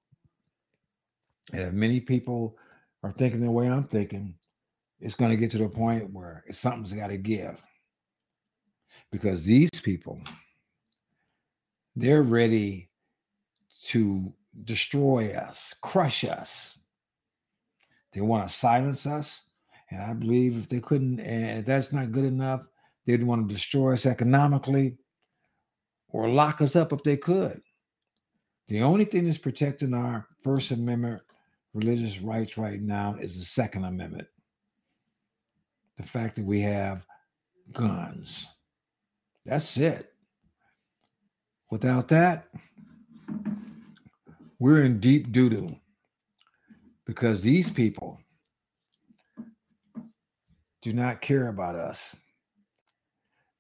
[1.51, 2.57] And if many people
[3.03, 4.35] are thinking the way I'm thinking,
[4.99, 7.61] it's going to get to the point where something's got to give.
[9.11, 10.21] Because these people,
[11.95, 12.89] they're ready
[13.85, 16.77] to destroy us, crush us.
[18.13, 19.41] They want to silence us.
[19.89, 22.67] And I believe if they couldn't, and if that's not good enough,
[23.05, 24.97] they'd want to destroy us economically
[26.13, 27.61] or lock us up if they could.
[28.67, 31.21] The only thing that's protecting our First Amendment
[31.73, 34.27] religious rights right now is the Second Amendment.
[35.97, 37.05] The fact that we have
[37.73, 38.47] guns.
[39.45, 40.13] That's it.
[41.71, 42.47] Without that,
[44.59, 45.69] we're in deep doo doo
[47.05, 48.19] because these people
[50.81, 52.15] do not care about us.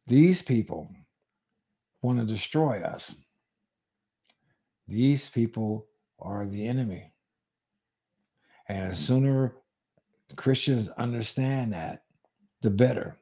[0.07, 0.91] These people
[2.03, 3.15] want to destroy us.
[4.87, 5.87] These people
[6.19, 7.11] are the enemy.
[8.67, 9.55] And the sooner
[10.35, 12.03] Christians understand that,
[12.61, 13.17] the better.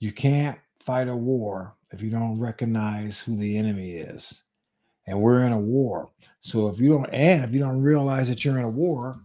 [0.00, 4.42] You can't fight a war if you don't recognize who the enemy is.
[5.06, 6.10] And we're in a war.
[6.40, 9.20] So if you don't, and if you don't realize that you're in a war,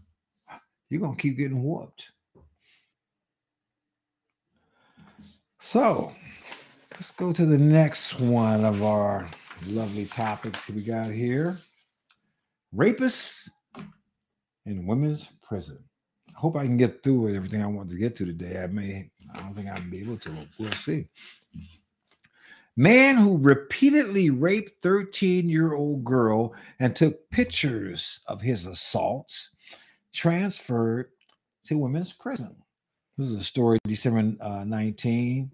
[0.90, 2.12] you're going to keep getting whooped.
[5.60, 6.12] So
[7.00, 9.26] let's go to the next one of our
[9.68, 11.58] lovely topics we got here
[12.76, 13.48] rapists
[14.66, 15.80] in women's prison.
[16.28, 18.62] I hope I can get through it, everything I want to get to today.
[18.62, 20.46] I may, I don't think I'll be able to.
[20.60, 21.08] We'll see.
[22.76, 29.52] Man who repeatedly raped 13 year old girl and took pictures of his assaults
[30.14, 31.12] transferred
[31.64, 32.58] to women's prison.
[33.18, 35.50] This is a story December uh, 19.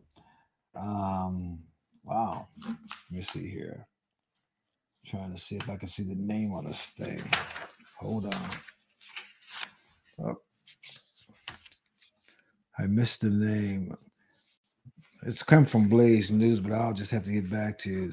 [0.76, 1.60] Um,
[2.04, 2.48] wow.
[2.68, 2.78] Let
[3.12, 3.88] me see here.
[5.06, 7.24] I'm trying to see if I can see the name on this thing.
[8.00, 8.50] Hold on.
[10.24, 10.38] Oh.
[12.78, 13.96] I missed the name.
[15.26, 18.12] It's come from Blaze News, but I'll just have to get back to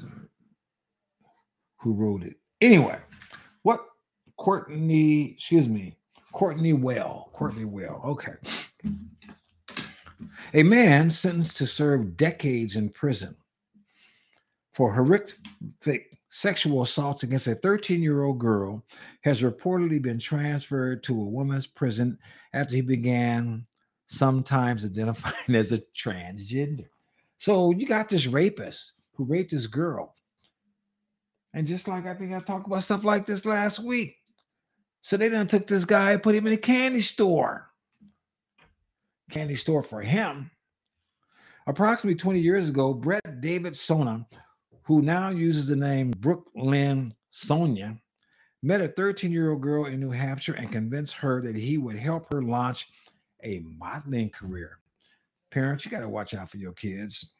[1.79, 2.35] who wrote it.
[2.61, 2.97] Anyway,
[3.63, 3.85] what
[4.39, 5.97] Cortney, excuse me,
[6.33, 7.29] Cortney Weil.
[7.35, 8.01] Cortney Weil.
[8.05, 8.33] Okay.
[10.55, 13.35] A man sentenced to serve decades in prison
[14.71, 18.83] for horrific sexual assaults against a 13 year old girl
[19.21, 22.17] has reportedly been transferred to a woman's prison
[22.53, 23.65] after he began
[24.07, 26.87] sometimes identifying as a transgender.
[27.39, 30.15] So you got this rapist who raped this girl.
[31.55, 34.17] And just like I think I talked about stuff like this last week.
[35.01, 37.72] So they then took this guy and put him in a candy store.
[39.33, 40.51] Candy store for him.
[41.65, 44.27] Approximately 20 years ago, Brett David Sona,
[44.83, 47.97] who now uses the name Brooklyn Sonia,
[48.61, 51.95] met a 13 year old girl in New Hampshire and convinced her that he would
[51.95, 52.89] help her launch
[53.43, 54.77] a modeling career.
[55.49, 57.33] Parents, you got to watch out for your kids.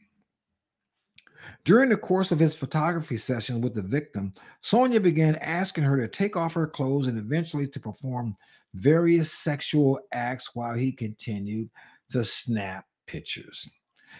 [1.63, 6.07] During the course of his photography session with the victim, Sonia began asking her to
[6.07, 8.35] take off her clothes and eventually to perform
[8.73, 11.69] various sexual acts while he continued
[12.09, 13.69] to snap pictures.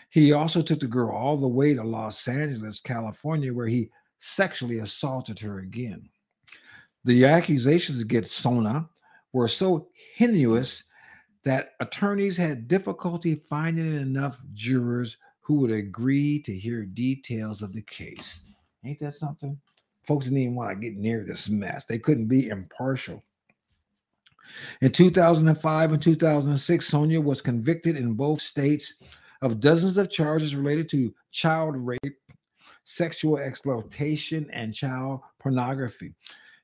[0.10, 3.90] He also took the girl all the way to Los Angeles, California, where he
[4.20, 6.10] sexually assaulted her again.
[7.04, 8.90] The accusations against Sona
[9.34, 10.86] were so heinous
[11.44, 17.82] that attorneys had difficulty finding enough jurors who would agree to hear details of the
[17.82, 18.50] case.
[18.86, 19.60] Ain't that something?
[20.06, 21.86] Folks didn't even want to get near this mess.
[21.86, 23.24] They couldn't be impartial.
[24.82, 28.96] In 2005 and 2006, Sonia was convicted in both states
[29.42, 32.18] of dozens of charges related to child rape,
[32.84, 36.14] sexual exploitation, and child pornography.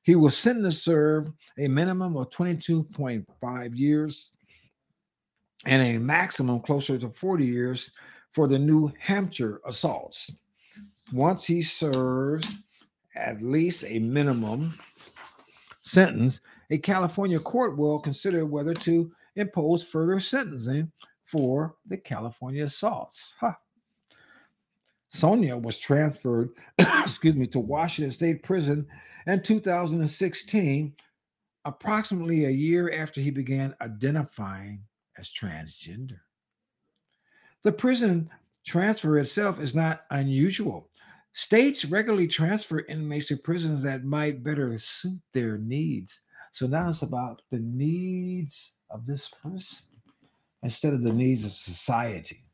[0.02, 4.32] He was sentenced to serve a minimum of 22.5 years
[5.66, 7.92] and a maximum closer to 40 years
[8.32, 10.38] for the New Hampshire assaults.
[11.12, 12.56] Once he serves
[13.14, 14.72] at least a minimum
[15.82, 16.40] sentence,
[16.70, 20.90] a California court will consider whether to impose further sentencing
[21.24, 23.34] for the California assaults.
[23.38, 23.54] Huh.
[25.08, 28.86] Sonia was transferred, excuse me, to Washington State Prison
[29.26, 30.94] in 2016,
[31.64, 34.82] approximately a year after he began identifying
[35.18, 36.20] as transgender.
[37.62, 38.30] The prison
[38.64, 40.88] transfer itself is not unusual.
[41.32, 46.20] States regularly transfer inmates to prisons that might better suit their needs.
[46.52, 49.86] So now it's about the needs of this person
[50.62, 52.44] instead of the needs of society.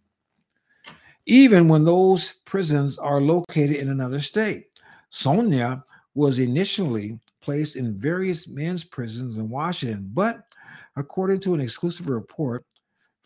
[1.26, 4.66] Even when those prisons are located in another state.
[5.11, 5.82] Sonia
[6.14, 10.42] was initially placed in various men's prisons in Washington, but
[10.97, 12.64] according to an exclusive report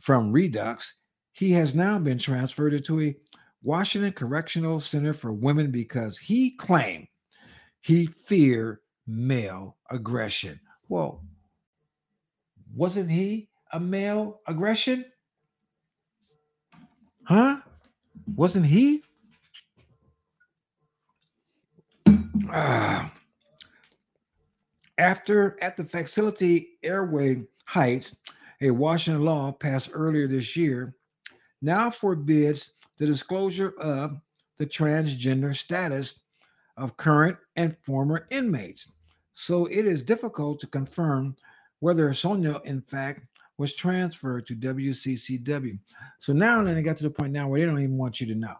[0.00, 0.92] from Reduxx,
[1.32, 3.16] he has now been transferred to a
[3.62, 7.06] Washington Correctional Center for Women because he claimed
[7.80, 8.78] he feared
[9.11, 10.61] male aggression.
[10.88, 11.22] Well,
[12.74, 15.04] wasn't he a male aggression?
[17.24, 17.61] Huh?
[18.34, 19.02] Wasn't he?
[22.52, 23.08] Uh,
[24.98, 28.16] after at the facility Airway Heights,
[28.61, 30.94] a Washington law passed earlier this year
[31.62, 34.20] now forbids the disclosure of
[34.58, 36.20] the transgender status
[36.76, 38.88] of current and former inmates.
[39.43, 41.34] So it is difficult to confirm
[41.78, 43.26] whether Sonia, in fact,
[43.57, 45.78] was transferred to WCCW.
[46.18, 48.26] So now then it got to the point now where they don't even want you
[48.26, 48.57] to know.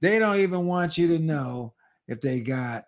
[0.00, 1.74] They don't even want you to know
[2.08, 2.86] if they got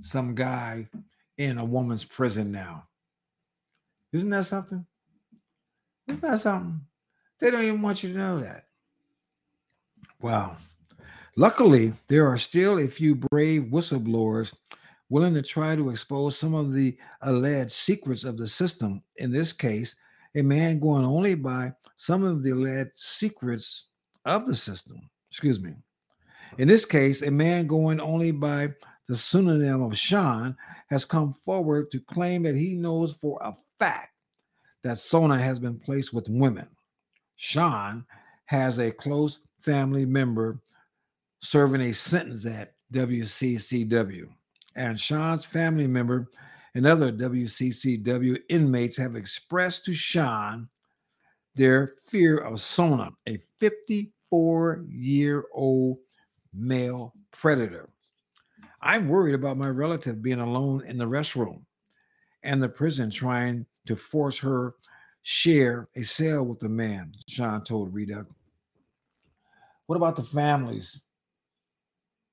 [0.00, 0.88] some guy
[1.36, 2.84] in a woman's prison now.
[4.14, 4.86] Isn't that something?
[6.08, 6.80] Isn't that something?
[7.38, 8.64] They don't even want you to know that.
[10.22, 10.56] Wow.
[11.40, 14.54] Luckily, there are still a few brave whistleblowers
[15.08, 19.02] willing to try to expose some of the alleged secrets of the system.
[19.16, 19.96] In this case,
[20.34, 23.86] a man going only by some of the alleged secrets
[24.26, 25.00] of the system.
[25.30, 25.72] Excuse me.
[26.58, 28.74] In this case, a man going only by
[29.08, 30.54] the pseudonym of Sean
[30.90, 34.12] has come forward to claim that he knows for a fact
[34.82, 36.68] that Sona has been placed with women.
[37.36, 38.04] Sean
[38.44, 40.60] has a close family member
[41.40, 44.28] serving a sentence at WCCW.
[44.76, 46.28] And Sean's family member
[46.74, 50.68] and other WCCW inmates have expressed to Sean
[51.56, 55.98] their fear of Sona, a 54 year old
[56.54, 57.88] male predator.
[58.82, 61.62] I'm worried about my relative being alone in the restroom
[62.44, 64.74] and the prison trying to force her
[65.22, 68.24] share a cell with the man, Sean told Rita.
[69.86, 71.02] What about the families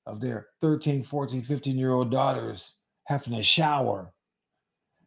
[0.07, 4.11] of their 13, 14, 15 year old daughters having a shower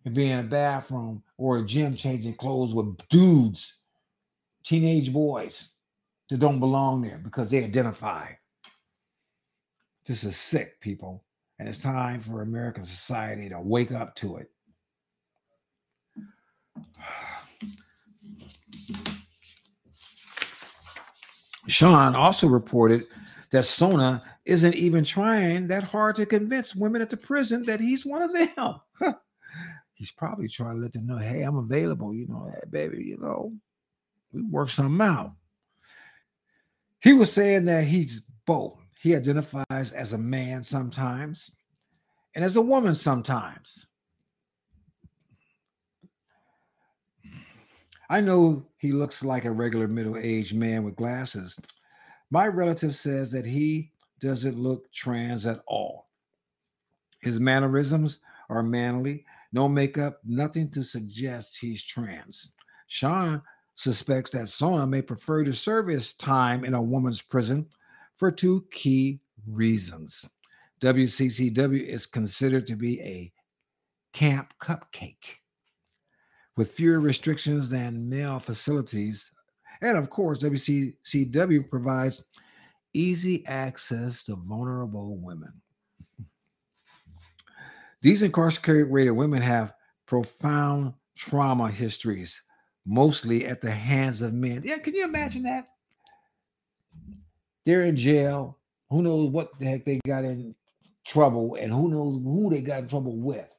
[0.05, 3.79] and being in a bathroom or a gym changing clothes with dudes,
[4.65, 5.71] teenage boys
[6.29, 8.29] that don't belong there because they identify.
[10.07, 11.25] This is sick, people.
[11.59, 14.51] And it's time for American society to wake up to it.
[21.69, 23.07] Sean also reported
[23.51, 28.07] that Sona isn't even trying that hard to convince women at the prison that he's
[28.07, 28.81] one of them.
[29.95, 32.15] he's probably trying to let them know, hey, I'm available.
[32.15, 33.53] You know, hey, baby, you know,
[34.33, 35.35] we work something out.
[37.03, 38.79] He was saying that he's both.
[39.01, 41.51] He identifies as a man sometimes
[42.35, 43.87] and as a woman sometimes.
[48.11, 51.57] I know he looks like a regular middle aged man with glasses.
[52.31, 53.90] My relative says that he
[54.21, 56.09] doesn't look trans at all.
[57.21, 62.53] His mannerisms are manly, no makeup, nothing to suggest he's trans.
[62.87, 63.43] Sean
[63.75, 67.67] suspects that Sona may prefer to serve his time in a woman's prison
[68.17, 70.29] for two key reasons.
[70.81, 73.33] WCCW is considered to be a
[74.13, 75.37] camp cupcake
[76.57, 79.31] with fewer restrictions than male facilities.
[79.83, 82.25] And of course, WCCW provides
[82.93, 85.53] easy access to vulnerable women.
[88.03, 89.75] These incarcerated women have
[90.07, 92.41] profound trauma histories,
[92.87, 94.63] mostly at the hands of men.
[94.65, 95.69] Yeah, can you imagine that?
[97.65, 98.59] They're in jail.
[98.89, 100.55] Who knows what the heck they got in
[101.05, 103.55] trouble and who knows who they got in trouble with.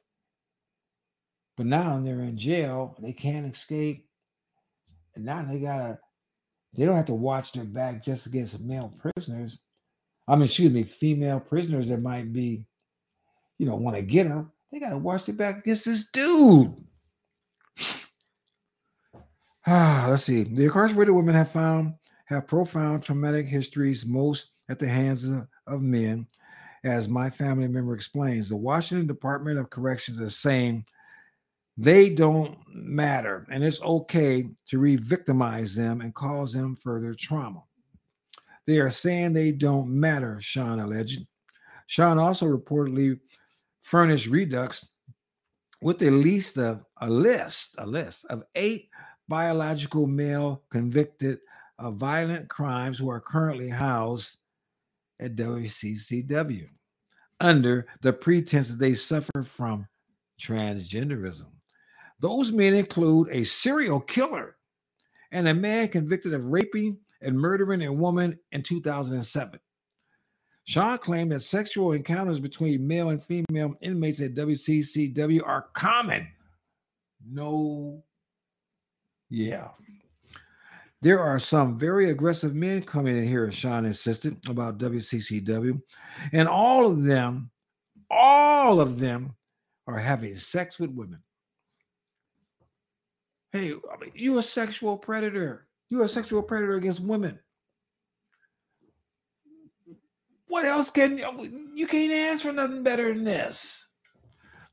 [1.56, 4.08] But now they're in jail, they can't escape.
[5.14, 5.98] And now they gotta,
[6.74, 9.58] they don't have to watch their back just against male prisoners.
[10.26, 12.64] I mean, excuse me, female prisoners that might be,
[13.58, 14.50] you know, want to get them.
[14.70, 16.74] They gotta watch their back against this dude.
[19.66, 20.44] Ah, let's see.
[20.44, 21.94] The incarcerated women have found
[22.26, 26.26] have profound traumatic histories, most at the hands of, of men.
[26.84, 30.84] As my family member explains, the Washington Department of Corrections is saying
[31.76, 37.62] they don't matter, and it's okay to re victimize them and cause them further trauma.
[38.66, 41.26] They are saying they don't matter, Sean alleged.
[41.86, 43.18] Sean also reportedly
[43.80, 44.86] furnished Reduxx
[45.80, 48.88] with a list of a list, a list of eight
[49.28, 51.38] biological male convicted
[51.78, 54.36] of violent crimes who are currently housed
[55.20, 56.68] at WCCW
[57.40, 59.86] under the pretense that they suffer from
[60.40, 61.46] transgenderism.
[62.22, 64.56] Those men include a serial killer
[65.32, 69.58] and a man convicted of raping and murdering a woman in 2007.
[70.64, 76.28] Sean claimed that sexual encounters between male and female inmates at WCCW are common.
[77.28, 78.04] No,
[79.28, 79.70] yeah.
[81.00, 85.82] There are some very aggressive men coming in here, Sean insisted about WCCW.
[86.32, 87.50] And all of them,
[88.08, 89.34] all of them
[89.88, 91.20] are having sex with women.
[93.52, 93.74] Hey,
[94.14, 95.66] you're a sexual predator.
[95.90, 97.38] You're a sexual predator against women.
[100.46, 103.86] What else can you you can't answer nothing better than this?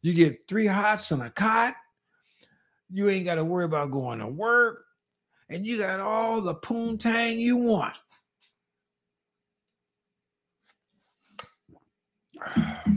[0.01, 1.73] You get three hots and a cot.
[2.89, 4.85] You ain't got to worry about going to work,
[5.49, 7.97] and you got all the poontang you want.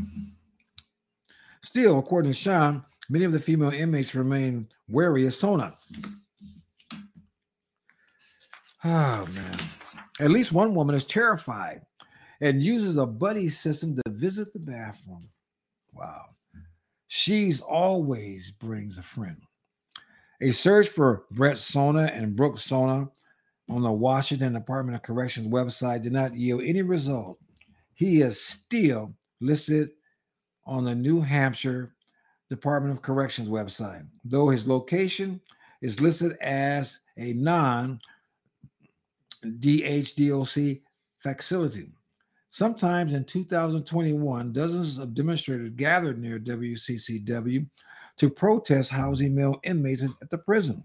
[1.64, 5.74] Still, according to Sean, Many of the female inmates remain wary of Sona.
[8.82, 9.56] Oh, ah, man.
[10.18, 11.82] At least one woman is terrified
[12.40, 15.28] and uses a buddy system to visit the bathroom.
[15.92, 16.22] Wow.
[17.08, 19.42] She's always brings a friend.
[20.40, 23.10] A search for Brett Sona and Brooke Sona
[23.68, 27.36] on the Washington Department of Corrections website did not yield any result.
[27.92, 29.90] He is still listed
[30.64, 31.94] on the New Hampshire
[32.52, 35.40] Department of Corrections website, though his location
[35.80, 37.98] is listed as a non
[39.42, 40.82] DHDOC
[41.18, 41.90] facility.
[42.50, 47.66] Sometimes in 2021, dozens of demonstrators gathered near WCCW
[48.18, 50.84] to protest housing male inmates at the prison.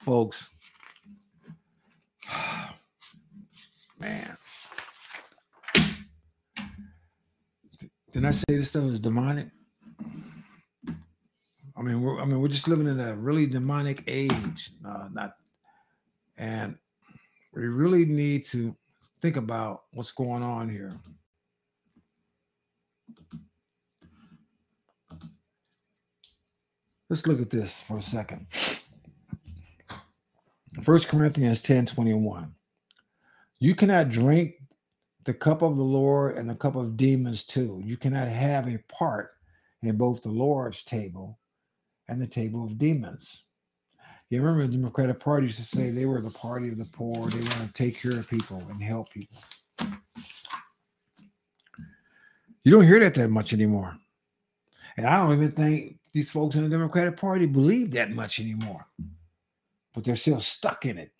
[0.00, 0.50] Folks,
[4.00, 4.36] man.
[8.12, 9.48] Didn't I say this stuff is demonic?
[11.76, 14.72] I mean, we're I mean, we're just living in a really demonic age.
[14.86, 15.34] Uh, not
[16.36, 16.76] and
[17.54, 18.74] we really need to
[19.20, 20.92] think about what's going on here.
[27.08, 28.46] Let's look at this for a second.
[30.82, 32.54] First Corinthians 10 21.
[33.58, 34.59] You cannot drink
[35.24, 37.80] the cup of the Lord and the cup of demons too.
[37.84, 39.32] You cannot have a part
[39.82, 41.38] in both the Lord's table
[42.08, 43.44] and the table of demons.
[44.30, 47.28] You remember the Democratic Party used to say they were the party of the poor.
[47.28, 49.38] They want to take care of people and help people.
[52.62, 53.96] You don't hear that that much anymore.
[54.96, 58.86] And I don't even think these folks in the Democratic Party believe that much anymore.
[59.94, 61.10] But they're still stuck in it.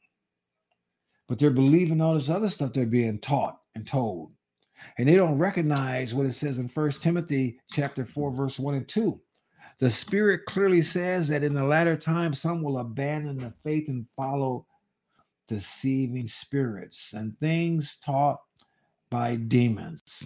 [1.26, 4.32] But they're believing all this other stuff they're being taught and told.
[4.98, 8.88] And they don't recognize what it says in First Timothy chapter 4, verse 1 and
[8.88, 9.20] 2
[9.80, 14.06] the Spirit clearly says that in the latter time, some will abandon the faith and
[14.14, 14.66] follow
[15.48, 18.40] deceiving spirits and things taught
[19.10, 20.22] by demons.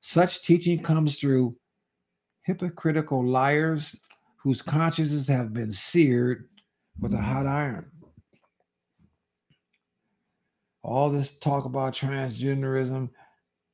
[0.00, 1.56] Such teaching comes through
[2.42, 3.94] hypocritical liars
[4.36, 6.48] whose consciences have been seared
[6.98, 7.90] with a hot iron.
[10.84, 13.08] All this talk about transgenderism,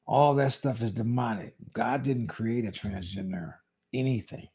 [0.07, 1.57] all that stuff is demonic.
[1.73, 3.55] God didn't create a transgender
[3.93, 4.47] anything.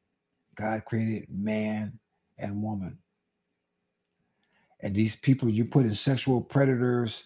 [0.56, 2.00] God created man
[2.38, 2.98] and woman.
[4.80, 7.26] And these people you put in sexual predators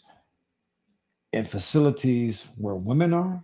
[1.31, 3.43] in facilities where women are,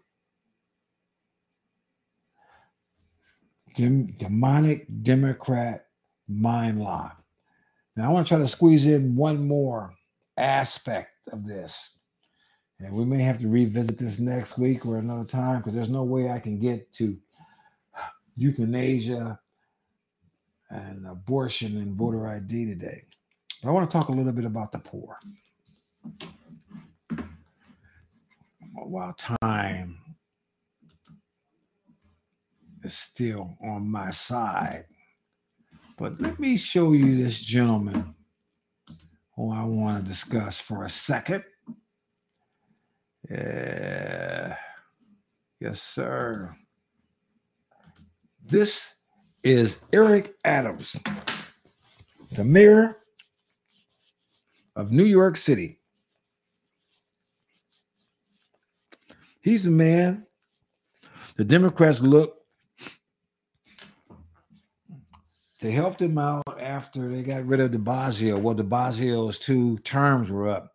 [3.75, 5.85] dem- demonic Democrat
[6.27, 7.21] mind lock.
[7.95, 9.93] Now, I want to try to squeeze in one more
[10.37, 11.97] aspect of this.
[12.79, 16.03] And we may have to revisit this next week or another time because there's no
[16.03, 17.17] way I can get to
[18.35, 19.39] euthanasia
[20.69, 23.03] and abortion and voter ID today.
[23.63, 25.17] But I want to talk a little bit about the poor.
[28.73, 29.97] While time
[32.83, 34.85] is still on my side,
[35.97, 38.13] but let me show you this gentleman
[39.35, 41.43] who I want to discuss for a second.
[43.29, 44.55] Yeah.
[45.59, 46.55] Yes, sir.
[48.43, 48.93] This
[49.43, 50.95] is Eric Adams,
[52.31, 52.97] the mayor
[54.75, 55.79] of New York City.
[59.41, 60.25] He's a man
[61.35, 62.37] the Democrats look.
[65.65, 68.39] They helped him out after they got rid of de Blasio.
[68.39, 70.71] Well, de Blasio's two terms were up.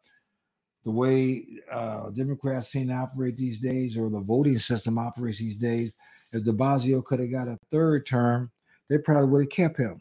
[0.84, 5.54] The way uh, Democrats seem to operate these days, or the voting system operates these
[5.54, 5.92] days,
[6.32, 8.50] if de Blasio could have got a third term,
[8.88, 10.00] they probably would have kept him.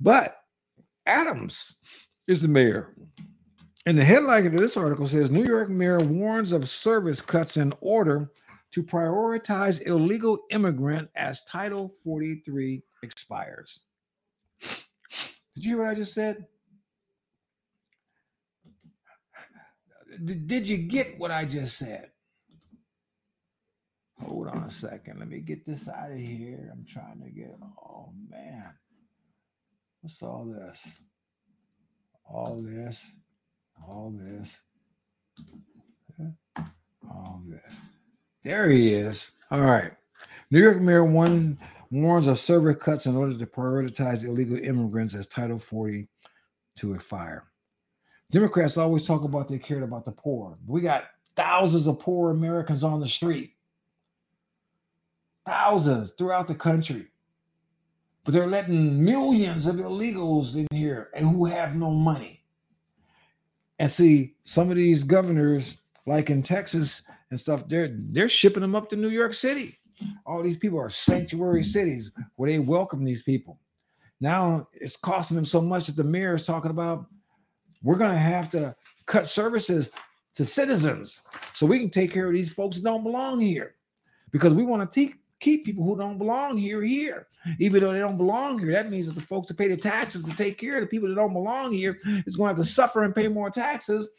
[0.00, 0.36] But
[1.06, 1.76] Adams
[2.26, 2.92] is the mayor.
[3.86, 7.72] And the headline of this article says New York mayor warns of service cuts in
[7.80, 8.32] order
[8.72, 13.80] to prioritize illegal immigrant as Title 43 expires.
[14.60, 16.46] Did you hear what I just said?
[20.24, 22.10] Did you get what I just said?
[24.20, 25.18] Hold on a second.
[25.18, 26.70] Let me get this out of here.
[26.72, 27.54] I'm trying to get.
[27.62, 28.64] Oh man,
[30.00, 30.86] what's all this?
[32.28, 33.12] All this,
[33.86, 34.56] all this,
[37.08, 37.80] all this.
[38.42, 39.30] There he is.
[39.50, 39.92] All right.
[40.50, 41.58] New York Mayor one
[41.90, 46.08] warns of server cuts in order to prioritize illegal immigrants as Title 40
[46.76, 47.44] to a fire.
[48.30, 50.56] Democrats always talk about they cared about the poor.
[50.66, 51.04] We got
[51.36, 53.56] thousands of poor Americans on the street
[55.46, 57.06] thousands throughout the country.
[58.24, 62.42] But they're letting millions of illegals in here and who have no money.
[63.78, 68.74] And see, some of these governors, like in Texas and stuff, they're they're shipping them
[68.74, 69.78] up to New York City.
[70.24, 73.58] All these people are sanctuary cities where they welcome these people.
[74.20, 77.06] Now it's costing them so much that the mayor is talking about
[77.82, 78.74] we're gonna have to
[79.06, 79.90] cut services
[80.34, 81.22] to citizens
[81.54, 83.74] so we can take care of these folks that don't belong here
[84.30, 87.26] because we want to take keep people who don't belong here here.
[87.60, 90.24] Even though they don't belong here, that means that the folks that pay the taxes
[90.24, 92.72] to take care of the people that don't belong here is going to have to
[92.72, 94.10] suffer and pay more taxes.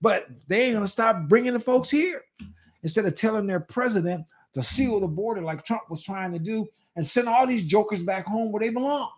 [0.00, 2.22] But they ain't going to stop bringing the folks here.
[2.82, 4.24] Instead of telling their president
[4.54, 8.02] to seal the border like Trump was trying to do and send all these jokers
[8.02, 9.10] back home where they belong.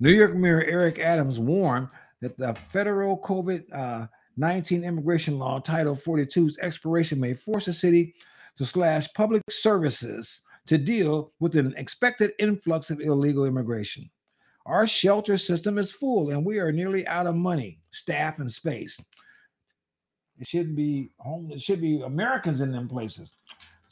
[0.00, 1.88] New York Mayor Eric Adams warned
[2.20, 4.06] that the federal COVID uh,
[4.36, 8.14] 19 immigration law, Title 42's expiration may force the city
[8.56, 14.10] to slash public services to deal with an expected influx of illegal immigration.
[14.66, 18.98] Our shelter system is full and we are nearly out of money, staff, and space.
[20.38, 23.34] It should be home, it should be Americans in them places.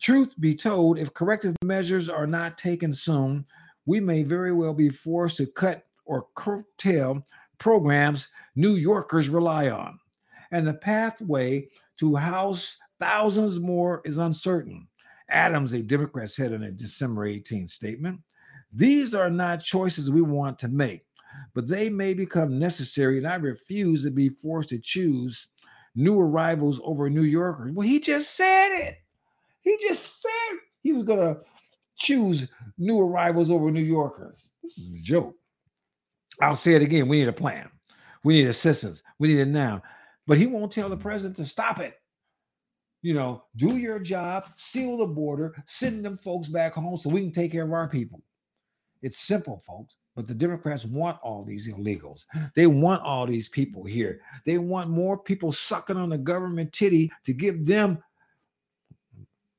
[0.01, 3.47] Truth be told, if corrective measures are not taken soon,
[3.87, 7.25] we may very well be forced to cut or curtail
[7.59, 9.99] programs New Yorkers rely on.
[10.51, 11.69] And the pathway
[11.99, 14.89] to house thousands more is uncertain.
[15.31, 18.21] Adams, a Democrat, said in a December 18th statement
[18.73, 21.07] These are not choices we want to make,
[21.55, 25.49] but they may become necessary, and I refuse to be forced to choose
[25.95, 27.73] new arrivals over New Yorkers.
[27.75, 28.97] Well, he just said it.
[29.61, 31.39] He just said he was to
[31.97, 34.51] choose new arrivals over New Yorkers.
[34.63, 35.37] This is a joke.
[36.41, 37.09] I'll say it again.
[37.09, 37.69] We need a plan.
[38.25, 39.03] We need assistance.
[39.19, 39.83] We need it now.
[40.27, 41.95] But he won't tell the president to stop it.
[43.03, 47.21] You know, do your job, seal the border, send them folks back home so we
[47.21, 48.23] can take care of our people.
[49.03, 49.97] It's simple, folks.
[50.15, 52.25] But the Democrats want all these illegals.
[52.55, 54.21] They want all these people here.
[54.45, 58.03] They want more people sucking on the government titty to give them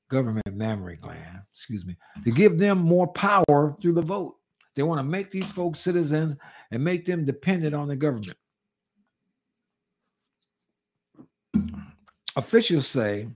[0.09, 4.37] government mammary gland, excuse me, to give them more power through the vote.
[4.75, 6.35] They want to make these folks citizens
[6.71, 8.37] and make them dependent on the government.
[12.35, 13.27] Officials say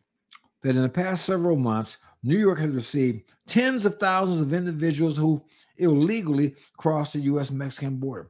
[0.62, 5.18] that in the past several months, New York has received tens of thousands of individuals
[5.18, 5.44] who
[5.78, 7.52] illegally cross the U.S.
[7.52, 8.30] Mexican border.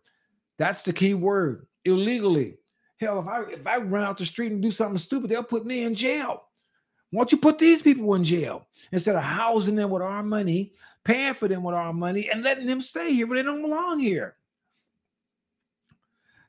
[0.57, 2.55] That's the key word illegally.
[2.99, 5.65] Hell, if I if I run out the street and do something stupid, they'll put
[5.65, 6.43] me in jail.
[7.11, 10.73] Why don't you put these people in jail instead of housing them with our money,
[11.03, 13.99] paying for them with our money, and letting them stay here, where they don't belong
[13.99, 14.35] here?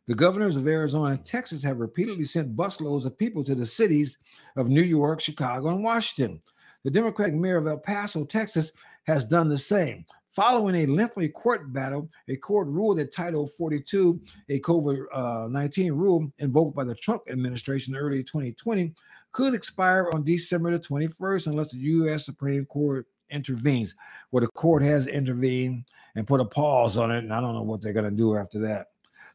[0.09, 4.19] The governors of Arizona and Texas have repeatedly sent busloads of people to the cities
[4.57, 6.41] of New York, Chicago, and Washington.
[6.85, 8.73] The Democratic mayor of El Paso, Texas,
[9.05, 10.05] has done the same.
[10.31, 14.21] Following a lengthy court battle, a court ruled that Title 42,
[14.51, 18.95] a COVID 19 rule invoked by the Trump administration in early 2020,
[19.33, 22.25] could expire on December the 21st unless the U.S.
[22.25, 23.97] Supreme Court intervenes.
[24.31, 27.63] Well, the court has intervened and put a pause on it, and I don't know
[27.63, 28.89] what they're going to do after that.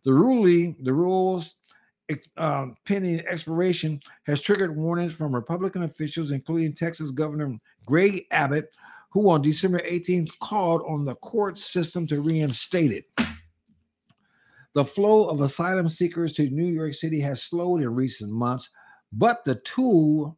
[0.04, 1.56] The ruling, the rules
[2.38, 8.74] um, pending expiration has triggered warnings from Republican officials, including Texas Governor Greg Abbott,
[9.12, 13.06] who on December 18th called on the court system to reinstate it.
[14.76, 18.70] The flow of asylum seekers to New York City has slowed in recent months,
[19.12, 20.38] but the tool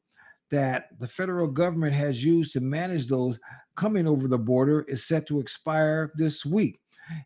[0.52, 3.40] that the federal government has used to manage those
[3.76, 6.80] coming over the border is set to expire this week.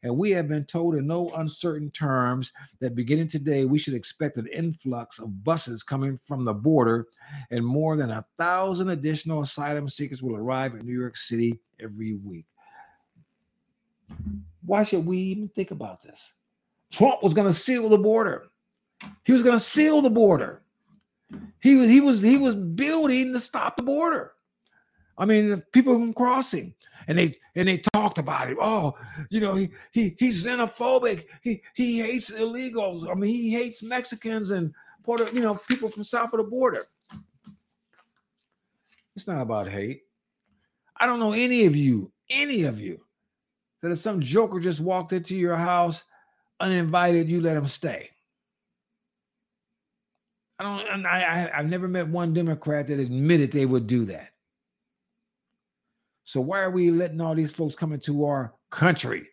[0.03, 4.38] And we have been told in no uncertain terms that beginning today, we should expect
[4.38, 7.07] an influx of buses coming from the border,
[7.51, 12.15] and more than a thousand additional asylum seekers will arrive in New York City every
[12.15, 12.45] week.
[14.65, 16.34] Why should we even think about this?
[16.91, 18.47] Trump was going to seal the border.
[19.23, 20.63] He was going to seal the border.
[21.61, 24.34] He was he was he was building to stop the border.
[25.17, 26.73] I mean, the people from crossing,
[27.10, 28.57] and they and they talked about it.
[28.62, 28.93] Oh,
[29.30, 31.26] you know, he he he's xenophobic.
[31.41, 33.10] He he hates illegals.
[33.10, 34.72] I mean, he hates Mexicans and
[35.03, 36.86] Puerto, you know, people from south of the border.
[39.16, 40.03] It's not about hate.
[40.97, 43.01] I don't know any of you, any of you,
[43.82, 46.03] that if some joker just walked into your house
[46.60, 48.12] uninvited, you let him stay.
[50.60, 51.05] I don't.
[51.07, 54.30] I, I I've never met one Democrat that admitted they would do that.
[56.30, 59.27] So why are we letting all these folks come into our country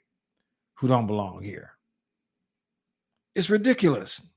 [0.76, 1.72] who don't belong here?
[3.34, 4.22] It's ridiculous.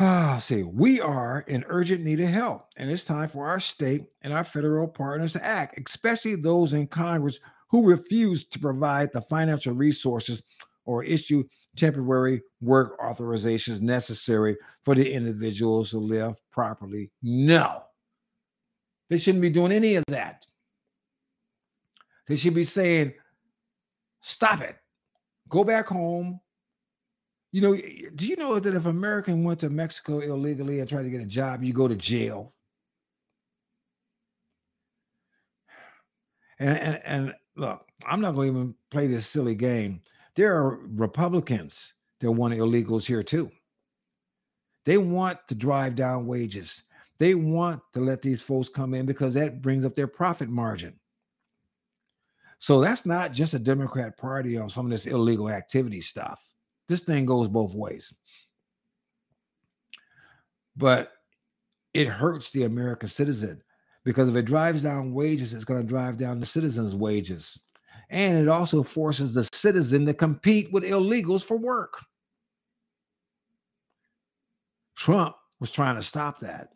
[0.00, 4.04] Ah, see, we are in urgent need of help, and it's time for our state
[4.22, 9.20] and our federal partners to act, especially those in Congress who refuse to provide the
[9.22, 10.44] financial resources
[10.84, 11.42] or issue
[11.76, 17.10] temporary work authorizations necessary for the individuals to live properly.
[17.20, 17.82] No,
[19.10, 20.46] they shouldn't be doing any of that.
[22.28, 23.14] They should be saying,
[24.20, 24.76] stop it,
[25.48, 26.40] go back home.
[27.50, 27.74] You know,
[28.14, 31.26] do you know that if American went to Mexico illegally and tried to get a
[31.26, 32.52] job, you go to jail?
[36.58, 40.02] And, and, and look, I'm not going to even play this silly game.
[40.36, 43.50] There are Republicans that want illegals here too.
[44.84, 46.82] They want to drive down wages.
[47.18, 50.98] They want to let these folks come in because that brings up their profit margin.
[52.58, 56.40] So that's not just a Democrat party on some of this illegal activity stuff.
[56.88, 58.12] This thing goes both ways.
[60.76, 61.12] But
[61.94, 63.62] it hurts the American citizen
[64.04, 67.58] because if it drives down wages, it's going to drive down the citizens' wages.
[68.10, 72.00] And it also forces the citizen to compete with illegals for work.
[74.96, 76.70] Trump was trying to stop that.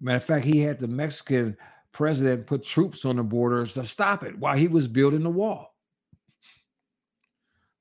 [0.00, 1.56] Matter of fact, he had the Mexican
[1.96, 5.74] president put troops on the borders to stop it while he was building the wall.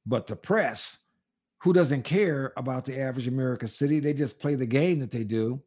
[0.05, 0.99] But the press,
[1.57, 5.25] who doesn't care about the average American city, they just play the game that they
[5.25, 5.61] do.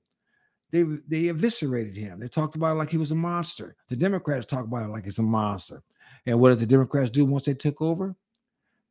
[0.70, 2.20] They they eviscerated him.
[2.20, 3.76] They talked about it like he was a monster.
[3.90, 5.82] The Democrats talk about it like he's a monster.
[6.24, 8.16] And what did the Democrats do once they took over?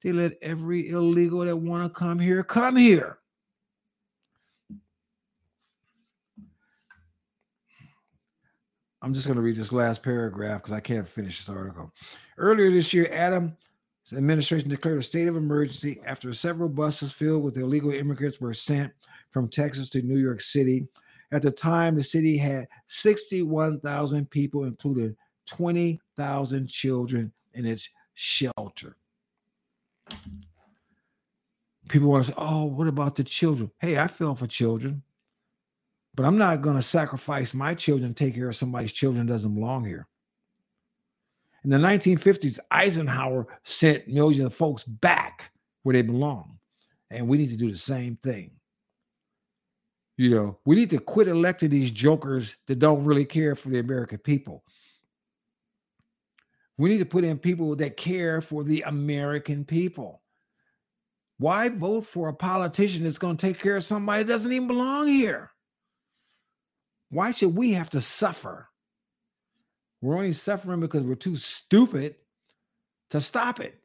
[0.03, 3.17] They let every illegal that want to come here come here.
[9.01, 11.91] I'm just going to read this last paragraph because I can't finish this article.
[12.37, 13.53] Earlier this year, Adams'
[14.15, 18.91] administration declared a state of emergency after several buses filled with illegal immigrants were sent
[19.31, 20.87] from Texas to New York City.
[21.31, 28.97] At the time, the city had 61,000 people, including 20,000 children in its shelter.
[31.87, 33.69] People want to say, oh, what about the children?
[33.79, 35.03] Hey, I feel for children.
[36.17, 39.53] But I'm not going to sacrifice my children to take care of somebody's children doesn't
[39.53, 40.07] belong here.
[41.63, 45.51] In the 1950s, Eisenhower sent millions of folks back
[45.83, 46.57] where they belong.
[47.11, 48.51] And we need to do the same thing.
[50.17, 53.77] You know, we need to quit electing these jokers that don't really care for the
[53.77, 54.63] American people.
[56.79, 60.23] We need to put in people that care for the American people.
[61.37, 64.67] Why vote for a politician that's going to take care of somebody that doesn't even
[64.67, 65.51] belong here?
[67.09, 68.67] Why should we have to suffer?
[70.01, 72.15] We're only suffering because we're too stupid
[73.11, 73.75] to stop it.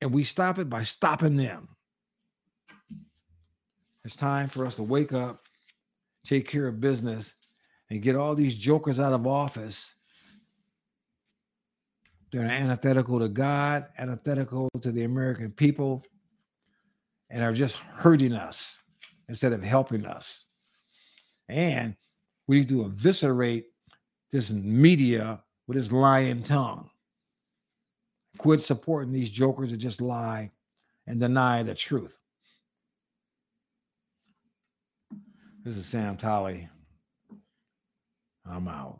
[0.00, 1.68] And we stop it by stopping them.
[4.04, 5.46] It's time for us to wake up,
[6.24, 7.32] take care of business,
[7.88, 9.94] and get all these jokers out of office.
[12.32, 16.02] They're antithetical to God, antithetical to the American people,
[17.30, 18.78] and are just hurting us
[19.28, 20.46] instead of helping us.
[21.48, 21.96] And
[22.46, 23.66] we need to eviscerate
[24.30, 26.90] this media with his lying tongue.
[28.38, 30.50] Quit supporting these jokers that just lie
[31.06, 32.18] and deny the truth.
[35.64, 36.68] This is Sam Tolley.
[38.44, 38.98] I'm out.